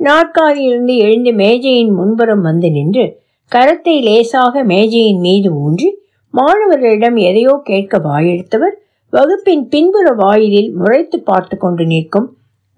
நாற்காலியிலிருந்து 0.00 0.96
எழுந்து 0.96 1.32
மேஜையின் 1.32 1.92
முன்புறம் 1.92 2.40
வந்து 2.40 2.70
நின்று 2.70 3.04
கரத்தை 3.52 3.96
லேசாக 4.02 4.64
மேஜையின் 4.64 5.20
மீது 5.20 5.50
ஊன்றி 5.54 5.90
மாணவர்களிடம் 6.34 7.16
எதையோ 7.16 7.60
கேட்க 7.64 7.98
வாயெடுத்தவர் 7.98 8.74
வகுப்பின் 9.12 9.68
பின்புற 9.68 10.06
வாயிலில் 10.12 10.70
முறைத்து 10.72 11.18
பார்த்து 11.20 11.56
கொண்டு 11.56 11.84
நிற்கும் 11.86 12.28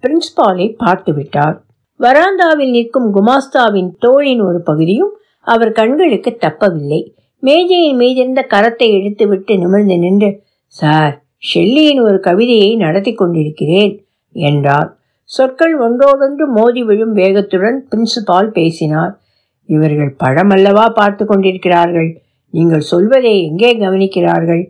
பிரின்ஸ்பாலை 0.02 0.66
பார்த்து 0.76 1.12
விட்டார். 1.14 1.56
வராந்தாவில் 2.00 2.70
நிற்கும் 2.70 3.08
குமாஸ்தாவின் 3.14 3.90
தோளின் 3.98 4.42
ஒரு 4.42 4.60
பகுதியும் 4.60 5.12
அவர் 5.46 5.72
கண்களுக்கு 5.72 6.38
தப்பவில்லை. 6.40 7.00
மேஜையின் 7.42 8.00
மீதிருந்த 8.00 8.42
கரத்தை 8.54 8.88
எடுத்துவிட்டு 8.98 9.54
நிமிர்ந்து 9.58 9.98
நின்று 9.98 10.30
சார் 10.66 11.14
ஷெல்லியின் 11.42 12.00
ஒரு 12.02 12.20
கவிதையை 12.20 12.76
நடத்தி 12.76 13.14
கொண்டிருக்கிறேன் 13.14 13.92
என்றார் 14.32 14.96
சொற்கள் 15.24 15.74
ஒன்றோடொன்று 15.80 16.44
மோதி 16.46 16.82
விழும் 16.82 17.14
வேகத்துடன் 17.14 17.78
பிரின்சிபால் 17.90 18.50
பேசினார். 18.50 19.12
இவர்கள் 19.68 20.12
படமல்லவா 20.24 20.86
பார்த்து 20.90 21.26
கொண்டிருக்கிறார்கள். 21.26 22.10
நீங்கள் 22.50 22.80
சொல்வதை 22.80 23.42
எங்கே 23.42 23.70
கவனிக்கிறார்கள்? 23.76 24.62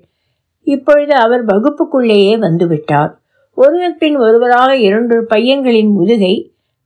இப்பொழுது 0.67 1.15
அவர் 1.15 1.43
வகுப்புக்குள்ளேயே 1.45 2.35
வந்துவிட்டார். 2.39 3.13
ஒருவர் 3.55 3.97
பின் 3.97 4.17
ஒருவராக 4.17 4.71
இரண்டு 4.77 5.27
பையன்களின் 5.31 5.93
முதுகை 5.93 6.35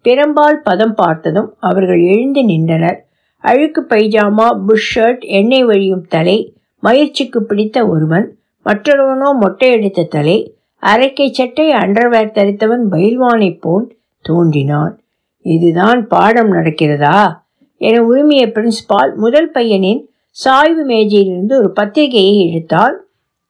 பெரும்பால் 0.05 0.59
பதம் 0.63 0.95
பார்த்ததும் 0.95 1.49
அவர்கள் 1.61 2.03
எழுந்து 2.03 2.45
நின்றனர். 2.45 2.99
அழுக்கு 3.45 3.81
பைஜாமா 3.89 4.49
புஷ் 4.67 4.99
ஷர்ட் 4.99 5.25
எண்ணெய் 5.31 5.65
வழியும் 5.65 6.05
தலை 6.09 6.37
மயிற்சிக்கு 6.83 7.43
பிடித்த 7.43 7.87
ஒருவன் 7.87 8.27
மற்றொருவனோ 8.65 9.29
மொட்டையடித்த 9.41 10.09
தலை 10.09 10.55
அரைக்கை 10.83 11.31
சட்டை 11.31 11.71
அண்டர்வேர் 11.71 12.33
தரித்தவன் 12.37 12.85
பயில்வானைப் 12.91 13.61
போல் 13.61 13.97
தோன்றினான். 14.23 15.01
இதுதான் 15.43 16.07
பாடம் 16.07 16.53
நடக்கிறதா? 16.53 17.37
என 17.77 18.03
உரிமைய 18.09 18.47
பிரின்சிபால் 18.47 19.15
முதல் 19.15 19.51
பையனின் 19.51 20.09
சாய்வு 20.31 20.87
மேஜையிலிருந்து 20.87 21.57
ஒரு 21.57 21.71
பத்திரிகையை 21.71 22.37
இழுத்தால் 22.37 22.97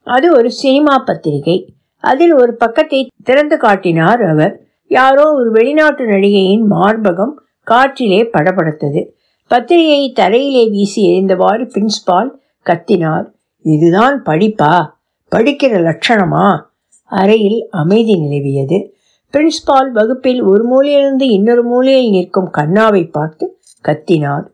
அது 0.02 0.36
ஒரு 0.36 0.50
சினிமா 0.50 0.98
பத்திரிகை. 0.98 1.72
அதில் 2.00 2.32
ஒரு 2.32 2.54
பக்கத்தை 2.54 3.08
திறந்து 3.24 3.56
காட்டினார் 3.56 4.22
அவர். 4.22 4.60
யாரோ 4.86 5.32
ஒரு 5.32 5.50
வெளிநாட்டு 5.50 6.04
நடிகையின் 6.04 6.64
மார்பகம் 6.70 7.34
காற்றிலே 7.70 8.22
படபடத்தது. 8.22 9.06
பத்திரிகையை 9.46 10.12
தரையிலே 10.16 10.70
வீசி 10.70 11.08
எறிந்தவாறு 11.08 11.68
பிரின்ஸ்பால் 11.68 12.30
கத்தினார். 12.64 13.26
இதுதான் 13.62 14.22
படிப்பா? 14.22 14.98
படிக்கிற 15.36 15.82
லட்சணமா? 15.88 16.60
அறையில் 17.04 17.68
அமைதி 17.70 18.14
நிலவியது. 18.14 18.90
பிரின்ஸ்பால் 19.32 19.90
வகுப்பில் 19.92 20.42
ஒரு 20.42 20.64
மூலையிலிருந்து 20.64 21.22
இன்னொரு 21.22 21.62
மூலையில் 21.62 22.10
நிற்கும் 22.10 22.52
கண்ணாவை 22.52 23.10
பார்த்து 23.10 23.58
கத்தினார். 23.84 24.46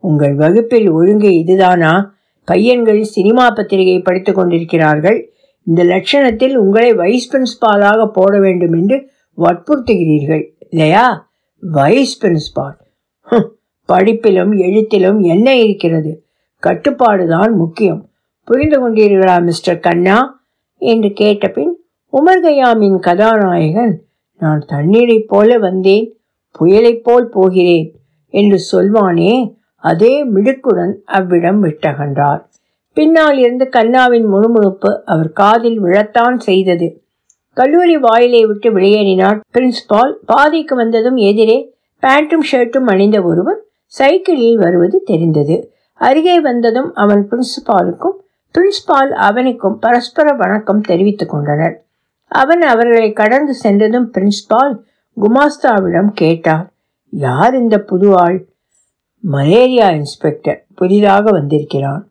உங்கள் 0.00 0.34
வகுப்பில் 0.34 0.90
ஒழுங்கு 0.90 1.38
இதுதானா? 1.38 2.14
பையன்கள் 2.44 3.02
சினிமா 3.02 3.50
பத்திரிகை 3.50 3.98
படித்துக் 3.98 4.34
கொண்டிருக்கிறார்கள். 4.34 5.32
இந்த 5.62 5.84
லட்சணத்தில் 5.84 6.56
உங்களை 6.56 6.94
வைஸ் 6.94 7.32
பிரின்ஸ்பாலாக 7.32 8.06
போட 8.06 8.38
வேண்டும் 8.38 8.72
என்று 8.72 9.10
வற்புறுத்துகிறீர்கள். 9.36 10.50
இல்லையா? 10.70 11.30
வைஸ் 11.60 12.24
பிரின்ஸ்பால் 12.24 12.76
படிப்பிலும் 13.92 14.58
எழுத்திலும் 14.58 15.20
என்ன 15.20 15.56
இருக்கிறது? 15.56 16.26
கட்டுப்பாடுதான் 16.62 17.52
முக்கியம். 17.52 18.07
புரிந்து 18.48 18.76
கொண்டீர்களா 18.78 19.42
மிஸ்டர் 19.42 19.78
கண்ணா? 19.78 20.42
என்று 20.76 21.08
கேட்டபின் 21.08 21.72
உமர்கயாமின் 22.12 22.98
கதாநாயகன் 22.98 23.94
நான் 24.38 24.62
தண்ணீரைப் 24.66 25.28
போல 25.28 25.58
வந்தேன் 25.58 26.06
புயலைப் 26.58 27.02
போல் 27.02 27.28
போகிறேன் 27.28 27.88
என்று 28.34 28.58
சொல்வானே 28.72 29.32
அதே 29.76 30.14
மிடுக்குடன் 30.28 30.94
அவ்விடம் 31.04 31.60
விட்டகன்றார். 31.64 32.40
பின்னால் 32.92 33.38
இருந்து 33.38 33.68
கண்ணாவின் 33.68 34.24
முணுமுணுப்பு 34.24 35.04
அவர் 35.04 35.30
காதில் 35.32 35.82
விழத்தான் 35.82 36.38
செய்தது. 36.38 36.88
கல்லூரி 37.56 37.96
வாயிலை 37.96 38.46
விட்டு 38.46 38.70
வெளியேறினார். 38.70 39.40
பிரின்ஸ்பால் 39.52 40.14
பாதைக்கு 40.26 40.76
வந்ததும் 40.76 41.16
எதிரே 41.16 41.58
பேண்ட்டும் 42.02 42.46
ஷர்ட்டும் 42.52 42.86
அணிந்த 42.86 43.22
ஒருவன் 43.22 43.60
சைக்கிளில் 43.86 44.56
வருவது 44.56 45.02
தெரிந்தது. 45.04 45.58
அருகே 46.00 46.40
வந்ததும் 46.40 46.90
அவன் 46.94 47.28
பிரின்சிபாலுக்கும் 47.30 48.16
பிரின்ஸ்பால் 48.54 49.10
அவனுக்கும் 49.10 49.78
பரஸ்பர 49.78 50.32
வணக்கம் 50.32 50.80
தெரிவித்துக் 50.80 51.28
கொண்டனர். 51.28 51.84
அவன் 52.24 52.62
அவர்களை 52.62 53.12
கடந்து 53.12 53.54
சென்றதும் 53.54 54.12
பிரின்ஸ்பால் 54.12 54.78
குமாஸ்தாவிடம் 55.22 56.08
கேட்டார். 56.08 56.72
யார் 57.10 57.54
இந்த 57.54 57.78
புது 57.78 58.16
ஆள்? 58.16 58.46
Malaria 59.20 59.88
inspector. 59.88 60.66
புதிதாக 60.74 61.30
வந்திருக்கிறான். 61.30 62.10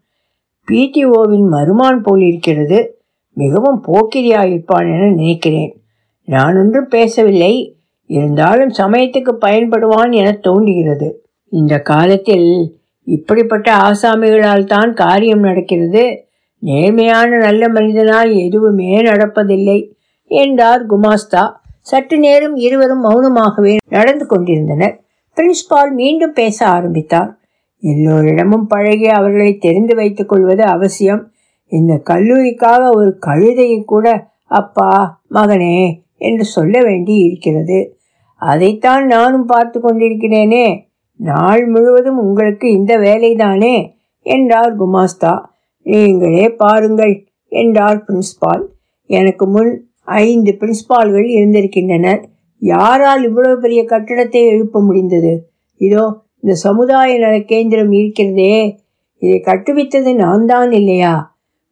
பிடிஓவின் 0.72 1.48
மருமான் 1.48 2.02
போல் 2.04 2.22
இருக்கிறது. 2.22 3.02
மிகவும் 3.34 3.84
போக்கிரியாயிருப்பான் 3.88 4.96
என 4.96 5.10
நினைக்கிறேன். 5.10 5.82
நான் 6.26 6.58
ஒன்றும் 6.58 6.88
பேசவில்லை. 6.88 7.78
இருந்தாலும் 8.06 8.70
சமயத்துக்கு 8.70 9.38
பயன்படுவான் 9.42 10.16
என 10.16 10.32
தோன்றுகிறது. 10.32 11.26
இந்த 11.50 11.80
காலத்தில் 11.80 12.78
இப்படிப்பட்ட 13.04 13.78
ஆசாமிகளால் 13.78 14.64
தான் 14.64 14.94
காரியம் 14.94 15.40
நடக்கிறது. 15.40 16.27
நேர்மையான 16.60 17.38
நல்ல 17.38 17.70
மனிதனால் 17.70 18.32
எதுவுமே 18.32 19.02
நடப்பதில்லை 19.02 19.92
என்றார் 20.24 20.86
குமாஸ்தா. 20.86 21.52
சற்று 21.82 22.18
நேரம் 22.18 22.56
இருவரும் 22.56 23.04
மௌனமாகவே 23.04 23.78
நடந்து 23.90 24.26
கொண்டிருந்தனர். 24.26 25.02
பிரின்ஸ்பால் 25.36 25.92
மீண்டும் 25.92 26.34
பேச 26.34 26.66
ஆரம்பித்தார். 26.66 27.38
எல்லோரிடமும் 27.80 28.68
பழகி 28.68 29.06
அவர்களை 29.06 29.58
தெரிந்து 29.58 29.96
வைத்துக் 29.96 30.30
கொள்வது 30.30 30.64
அவசியம். 30.64 31.32
இந்த 31.68 32.02
கல்லூரிக்காக 32.10 32.96
ஒரு 32.96 33.18
கழுதையை 33.26 33.84
கூட 33.84 34.28
அப்பா 34.46 35.22
மகனே 35.32 36.02
என்று 36.18 36.44
சொல்ல 36.44 36.84
வேண்டி 36.84 37.14
இருக்கிறது. 37.14 37.98
அதைத்தான் 38.36 39.06
நானும் 39.06 39.46
பார்த்து 39.46 39.80
கொண்டிருக்கிறேனே. 39.80 40.86
நாள் 41.16 41.68
முழுவதும் 41.68 42.20
உங்களுக்கு 42.20 42.72
இந்த 42.72 42.98
வேலைதானே? 42.98 43.94
என்றார் 44.22 44.80
குமாஸ்தா. 44.80 45.40
நீங்களே 45.88 46.50
பாருங்கள் 46.50 47.26
என்றார் 47.52 48.06
பிரின்ஸ்பால். 48.08 48.64
எனக்கு 49.10 49.48
முன் 49.48 49.72
ஐந்து 50.04 50.58
பிரின்ஸ்பால்கள் 50.60 51.28
இருந்திருக்கின்றனர். 51.38 52.22
யாரால் 52.60 53.24
இவ்வளவு 53.24 53.60
பெரிய 53.60 53.86
கட்டடத்தை 53.90 54.42
எழுப்ப 54.46 54.82
முடிந்தது? 54.82 55.50
இதோ 55.78 56.04
இந்த 56.40 56.54
சமுதாய 56.56 57.20
நல 57.20 57.40
கேந்திரம் 57.40 57.92
இருக்கிறதே. 57.92 58.78
இதை 59.18 59.42
கட்டுவித்தது 59.46 60.16
நான் 60.16 60.46
தான் 60.46 60.72
இல்லையா? 60.72 61.14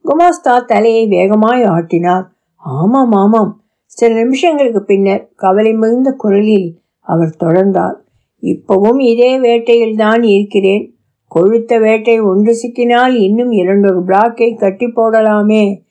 குமாஸ்தா 0.06 0.66
தலையை 0.66 1.08
வேகமாய் 1.08 1.64
ஆட்டினார். 1.64 2.26
ஆமாம் 2.58 3.12
ஆமாம். 3.12 3.52
சில 3.86 4.24
நிமிஷங்களுக்கு 4.24 4.80
பின்னர் 4.80 5.32
கவலை 5.36 5.74
மிகுந்த 5.74 6.12
குரலில் 6.12 6.68
அவர் 7.08 7.38
தொடர்ந்தார். 7.44 7.96
இப்பவும் 8.44 9.00
இதே 9.00 9.40
வேட்டையில் 9.40 9.96
தான் 9.96 10.24
இருக்கிறேன். 10.24 10.95
கொழுத்த 11.36 11.80
வேட்டை 11.80 12.20
ஒன்று 12.20 12.54
சிக்கினால் 12.62 13.14
இன்னும் 13.14 13.52
இரண்டொரு 13.52 14.02
பிளாக்கை 14.02 14.58
கட்டி 14.58 14.86
போடலாமே. 14.86 15.82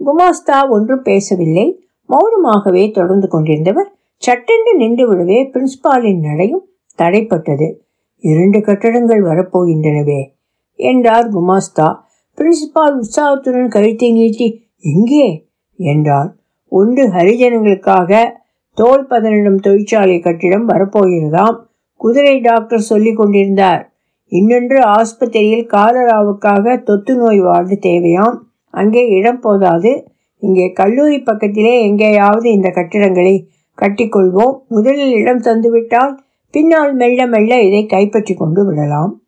குமாஸ்தா 0.00 0.68
ஒன்றும் 0.68 1.02
பேசவில்லை. 1.02 1.86
மௌனமாகவே 2.08 2.92
தொடர்ந்து 2.92 3.28
கொண்டிருந்தவர் 3.32 3.90
சட்டென்று 4.16 4.76
நின்று 4.76 5.14
விடவே 5.14 5.50
பிரின்ஸ்பாலின் 5.52 6.20
நடையும் 6.20 6.68
தடைப்பட்டது. 6.98 7.74
இரண்டு 8.18 8.60
கட்டடங்கள் 8.60 9.22
வரப்போகின்றனவே 9.22 10.30
என்றார் 10.74 11.28
குமாஸ்தா. 11.32 11.96
பிரின்சிபால் 12.38 12.94
உற்சாகத்துடன் 12.94 13.68
கழுத்தை 13.68 14.12
நீட்டி 14.12 14.66
எங்கே? 14.78 15.48
என்றார். 15.76 16.34
ஒன்று 16.68 17.08
ஹரிஜனங்களுக்காக 17.08 18.32
தோல் 18.74 19.06
பதனிடும் 19.10 19.56
தொழிற்சாலை 19.56 20.20
கட்டிடம் 20.20 20.68
வரப்போகிறதாம் 20.68 21.58
குதிரை 21.96 22.40
டாக்டர் 22.40 22.80
சொல்லி 22.80 23.12
கொண்டிருந்தார். 23.14 23.93
இன்னொன்று 24.28 24.78
ஆஸ்பத்திரியில் 24.80 25.66
காலராவுக்காக 25.66 26.82
தொத்து 26.82 27.16
நோய் 27.16 27.40
வார்டு 27.40 27.78
தேவையாம். 27.80 28.36
அங்கே 28.70 29.08
இடம் 29.08 29.40
போதாது. 29.40 30.06
இங்கே 30.38 30.72
கல்லூரி 30.72 31.18
பக்கத்திலே 31.20 31.82
எங்கேயாவது 31.82 32.50
இந்த 32.50 32.70
கட்டிடங்களை 32.70 33.48
கட்டிக்கொள்வோம். 33.82 34.56
முதலில் 34.68 35.12
இடம் 35.12 35.40
தந்துவிட்டால் 35.40 36.18
பின்னால் 36.50 36.94
மெல்ல 36.94 37.26
மெல்ல 37.26 37.60
இதை 37.60 37.86
கைப்பற்றி 37.86 38.34
கொண்டு 38.34 38.66
விடலாம். 38.66 39.22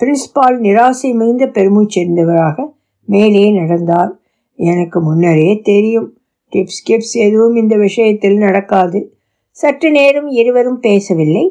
பிரின்ஸ்பால் 0.00 0.58
நிராசை 0.58 1.14
மிகுந்த 1.14 1.46
பெருமூச்சிருந்தவராக 1.46 2.56
மேலே 3.04 3.50
நடந்தார். 3.50 4.20
எனக்கு 4.54 5.00
முன்னரே 5.00 5.60
தெரியும். 5.62 6.18
டிப்ஸ் 6.52 6.82
கிப்ஸ் 6.88 7.12
எதுவும் 7.12 7.54
இந்த 7.54 7.76
விஷயத்தில் 7.76 8.38
நடக்காது. 8.38 9.16
சற்று 9.50 9.90
நேரம் 9.90 10.28
இருவரும் 10.28 10.80
பேசவில்லை. 10.80 11.44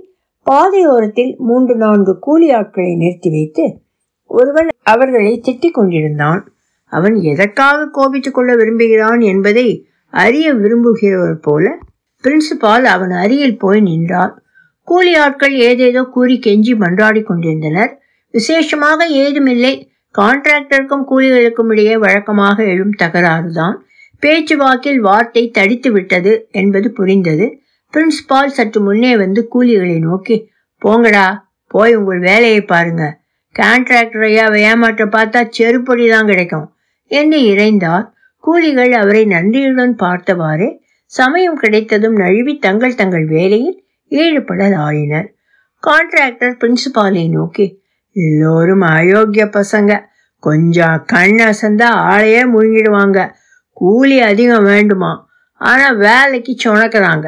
பாதையோரத்தில் 0.52 1.36
மூன்று 1.38 1.76
நான்கு 1.76 2.20
கூலி 2.20 2.52
ஆட்களை 2.52 2.96
நிறுத்தி 2.96 3.30
வைத்து 3.30 3.80
ஒருவன் 4.26 4.68
அவர்களை 4.84 5.42
திட்டிக் 5.48 5.72
கொண்டிருந்தான். 5.72 6.52
அவன் 6.86 7.16
எதற்காக 7.22 7.90
கோபித்துக் 7.92 8.34
கொள்ள 8.34 8.56
விரும்புகிறான் 8.56 9.20
என்பதை 9.20 9.88
அறிய 10.10 10.54
விரும்புகிறவர் 10.54 11.40
போல 11.42 11.78
பிரின்சிபால் 12.24 12.84
அவன் 12.84 13.10
அருகில் 13.10 13.58
போய் 13.58 13.82
நின்றார் 13.82 14.44
கூலி 14.84 15.16
ஆட்கள் 15.16 15.56
ஏதேதோ 15.56 16.04
கூறி 16.04 16.40
கெஞ்சி 16.46 16.74
மன்றாடி 16.80 17.24
கொண்டிருந்தனர். 17.24 18.02
விசேஷமாக 18.32 19.06
ஏதுமில்லை. 19.06 19.92
கான்ட்ராக்டருக்கும் 20.18 21.06
கூலிகளுக்கும் 21.12 21.70
இடையே 21.70 21.98
வழக்கமாக 21.98 22.64
எழும் 22.64 22.96
தகராறுதான். 23.04 23.76
பேச்சுவாக்கில் 24.20 25.00
வார்த்தை 25.00 25.50
தடித்து 25.50 25.92
விட்டது 25.92 26.48
என்பது 26.52 26.92
புரிந்தது. 26.92 27.48
பிரின்ஸ்பால் 27.94 28.46
சற்று 28.46 28.82
முன்னே 28.82 29.18
வந்து 29.18 29.48
கூலிகளை 29.56 30.00
நோக்கி 30.00 30.50
போங்கடா 30.86 31.42
போய் 31.68 31.96
உங்கள் 31.96 32.20
வேலையை 32.20 32.62
பாருங்க. 32.62 33.20
கான்ட்ராக்டர் 33.60 34.24
ஐயாவை 34.24 34.58
ஏமாற்ற 34.58 35.06
பார்த்தா 35.06 35.52
செருப்படி 35.58 36.10
தான் 36.10 36.26
கிடைக்கும். 36.26 36.74
என்று 37.08 37.40
இறைந்தார். 37.40 38.12
கூலிகள் 38.38 38.92
அவரை 38.92 39.26
நன்றியுடன் 39.26 39.96
பார்த்தவாறு 39.96 40.82
சமயம் 41.06 41.58
கிடைத்ததும் 41.58 42.16
நழுவி 42.16 42.58
தங்கள் 42.58 42.96
தங்கள் 42.96 43.26
வேலையில் 43.26 43.84
ஈடுபடலாயினர். 44.10 45.28
கான்ட்ராக்டர் 45.88 46.58
பிரின்சிபாலை 46.62 47.30
நோக்கி 47.30 47.82
எல்லோரும் 48.12 48.82
அயோக்கிய 48.82 49.46
பசங்க. 49.46 50.04
கொஞ்சம் 50.40 51.04
கண் 51.08 51.40
அசந்தா 51.40 51.90
ஆளையே 52.12 52.44
முழுங்கிடுவாங்க. 52.54 53.30
கூலி 53.74 54.20
அதிகம் 54.20 54.64
வேண்டுமா? 54.64 55.30
ஆனா 55.54 55.90
வேலைக்கு 55.90 56.56
சுணக்கிறாங்க. 56.64 57.28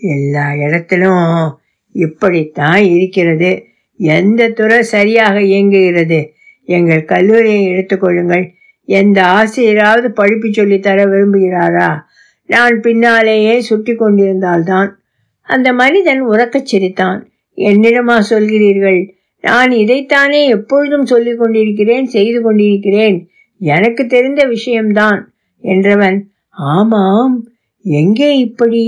எல்லா 0.00 0.54
இடத்திலும் 0.54 1.58
இப்படித்தான் 1.92 2.82
இருக்கிறது. 2.82 3.64
எந்த 3.96 4.48
துறை 4.48 4.82
சரியாக 4.82 5.40
இயங்குகிறது? 5.40 6.32
எங்கள் 6.64 7.04
கல்லூரியை 7.04 7.68
எடுத்துக்கொள்ளுங்கள் 7.68 8.50
எந்த 8.84 9.22
ஆசிரியராவது 9.22 10.08
படிப்பு 10.08 10.52
சொல்லி 10.52 10.78
தர 10.78 11.04
விரும்புகிறாரா? 11.04 12.00
நான் 12.46 12.80
பின்னாலேயே 12.80 13.60
சுட்டி 13.60 13.94
கொண்டிருந்தால்தான். 13.94 15.00
அந்த 15.40 15.72
மனிதன் 15.72 16.28
உறக்கச் 16.28 16.66
சிரித்தான். 16.66 17.30
என்னிடமா 17.56 18.22
சொல்கிறீர்கள்? 18.30 19.10
நான் 19.40 19.70
இதைத்தானே 19.70 20.46
எப்பொழுதும் 20.46 21.06
சொல்லிக் 21.06 21.38
கொண்டிருக்கிறேன் 21.38 22.06
செய்து 22.06 22.42
கொண்டிருக்கிறேன். 22.42 23.28
எனக்கு 23.58 24.06
தெரிந்த 24.06 24.44
விஷயம்தான் 24.44 25.32
என்றவன் 25.62 26.20
ஆமாம் 26.48 27.48
எங்கே 27.82 28.38
இப்படி? 28.38 28.84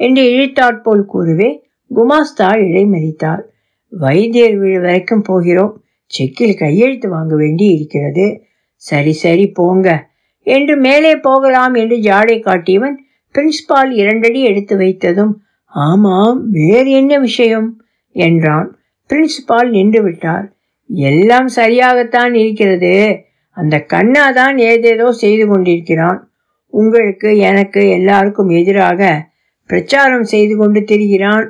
என்று 0.00 0.22
இழித்தாற்போல் 0.32 1.04
கூறுவே 1.04 1.50
குமாஸ்தா 1.90 2.48
இடைமறித்தார் 2.64 3.42
வைத்தியர் 3.92 4.56
வீடு 4.56 4.80
வரைக்கும் 4.80 5.22
போகிறோம். 5.22 5.74
செக்கில் 6.10 6.58
கையெழுத்து 6.58 7.08
வாங்க 7.08 7.34
வேண்டி 7.36 7.66
இருக்கிறது 7.66 8.26
சரி 8.82 9.12
சரி 9.12 9.46
போங்க. 9.50 9.88
என்று 10.46 10.74
மேலே 10.76 11.12
போகலாம் 11.18 11.74
என்று 11.74 11.96
ஜாடை 11.96 12.36
காட்டியவன் 12.40 12.96
பிரின்ஸ்பால் 13.34 13.90
இரண்டடி 13.92 14.40
எடுத்து 14.42 14.74
வைத்ததும் 14.78 15.32
ஆமாம் 15.72 16.38
வேறு 16.50 16.90
என்ன 16.90 17.18
விஷயம்? 17.18 17.68
என்றான். 18.16 18.68
பிரின்ஸ்பால் 19.10 19.68
நின்று 19.68 20.00
விட்டார். 20.02 20.46
எல்லாம் 20.90 21.48
சரியாகத்தான் 21.56 22.34
இருக்கிறது. 22.34 22.94
அந்த 23.56 23.76
கண்ணா 23.84 24.24
தான் 24.30 24.56
ஏதேதோ 24.58 25.08
செய்து 25.12 25.44
கொண்டிருக்கிறான். 25.46 26.18
உங்களுக்கு 26.72 27.28
எனக்கு 27.40 27.82
எல்லாருக்கும் 27.88 28.50
எதிராக 28.50 29.00
பிரச்சாரம் 29.68 30.22
செய்து 30.22 30.56
கொண்டு 30.56 30.80
திரிகிறான் 30.80 31.48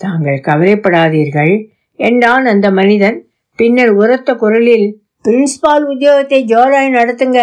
தாங்கள் 0.00 0.40
கவலைப்படாதீர்கள் 0.40 1.68
என்றான் 1.94 2.44
அந்த 2.44 2.70
மனிதன். 2.70 3.18
பின்னர் 3.58 3.90
உரத்த 3.90 4.34
குரலில் 4.34 4.88
பிரின்சிபால் 5.24 5.86
உத்தியோகத்தை 5.92 6.40
ஜோராய் 6.44 6.96
நடத்துங்க. 6.96 7.40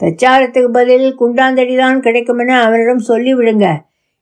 பிரச்சாரத்துக்கு 0.00 0.68
பதில் 0.68 1.06
குண்டாந்தடி 1.20 1.76
தான் 1.76 2.00
கிடைக்குமென 2.00 2.48
அவரிடம் 2.62 3.02
சொல்லிவிடுங்க. 3.08 3.66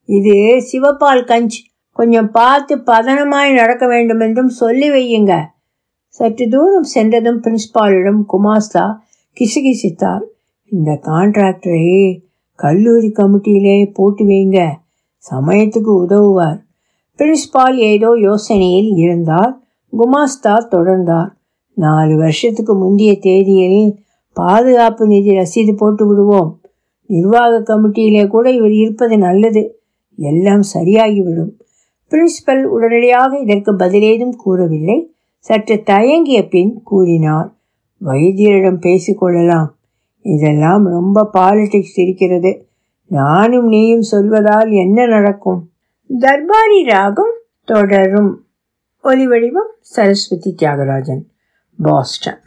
இது 0.04 0.36
சிவபால் 0.72 1.24
கஞ்ச். 1.24 1.56
கொஞ்சம் 1.90 2.30
பார்த்து 2.30 2.76
பதனமாய் 2.76 3.52
நடக்க 3.52 3.86
வேண்டும் 3.86 4.20
என்றும் 4.20 4.48
சொல்லி 4.48 4.90
வையுங்க. 4.90 5.32
சற்று 6.06 6.48
தூரம் 6.48 6.88
சென்றதும் 6.94 7.42
பிரின்ஸ்பாலிடம் 7.42 8.22
குமாஸ்தா 8.32 8.84
கிசுகிசித்தார். 9.36 10.24
இந்த 10.70 11.00
கான்ட்ராக்டரை 11.02 12.22
கல்லூரி 12.54 13.12
கமிட்டியிலே 13.16 13.90
போட்டு 13.92 14.24
வைங்க. 14.24 14.82
சமயத்துக்கு 15.30 15.90
உதவுவார். 16.02 16.64
பிரின்ஸ்பால் 17.18 17.74
ஏதோ 17.74 18.08
யோசனையில் 18.08 18.96
இருந்தார். 18.96 19.60
குமாஸ்தா 19.92 20.54
தொடர்ந்தார். 20.70 21.28
நாலு 21.74 22.16
வருஷத்துக்கு 22.16 22.74
முந்தைய 22.74 23.18
தேதியில் 23.18 23.98
பாதுகாப்பு 24.32 25.06
நிதி 25.06 25.30
ரசீது 25.30 25.76
போட்டு 25.76 26.06
விடுவோம். 26.06 26.60
நிர்வாக 27.06 27.60
கமிட்டியிலே 27.60 28.26
கூட 28.26 28.50
இவர் 28.50 28.72
இருப்பது 28.72 29.18
நல்லது. 29.18 29.78
எல்லாம் 30.16 30.62
சரியாகிவிடும். 30.74 31.52
பிரின்சிபல் 32.10 32.62
உடனடியாக 32.62 33.38
இதற்கு 33.38 33.72
பதிலேதும் 33.72 34.36
கூறவில்லை. 34.36 35.14
சற்று 35.38 35.82
தயங்கிய 35.82 36.48
பின் 36.48 36.80
கூறினார். 36.84 37.54
வைத்தியரிடம் 38.04 38.80
பேசிக்கொள்ளலாம் 38.80 39.66
இதெல்லாம் 40.22 40.84
ரொம்ப 40.86 41.30
பாலிடிக்ஸ் 41.32 41.96
இருக்கிறது. 41.96 42.66
நானும் 43.06 43.68
நீயும் 43.68 44.02
சொல்வதால் 44.12 44.70
என்ன 44.72 45.06
நடக்கும்? 45.06 45.70
தர்பாரி 46.18 46.84
ராகம் 46.84 47.34
தொடரும். 47.64 48.46
ஒலிவடிவம் 49.04 49.72
சரஸ்வதி 49.80 50.54
தியாகராஜன். 50.62 51.22
பாஸ்டன் 51.82 52.42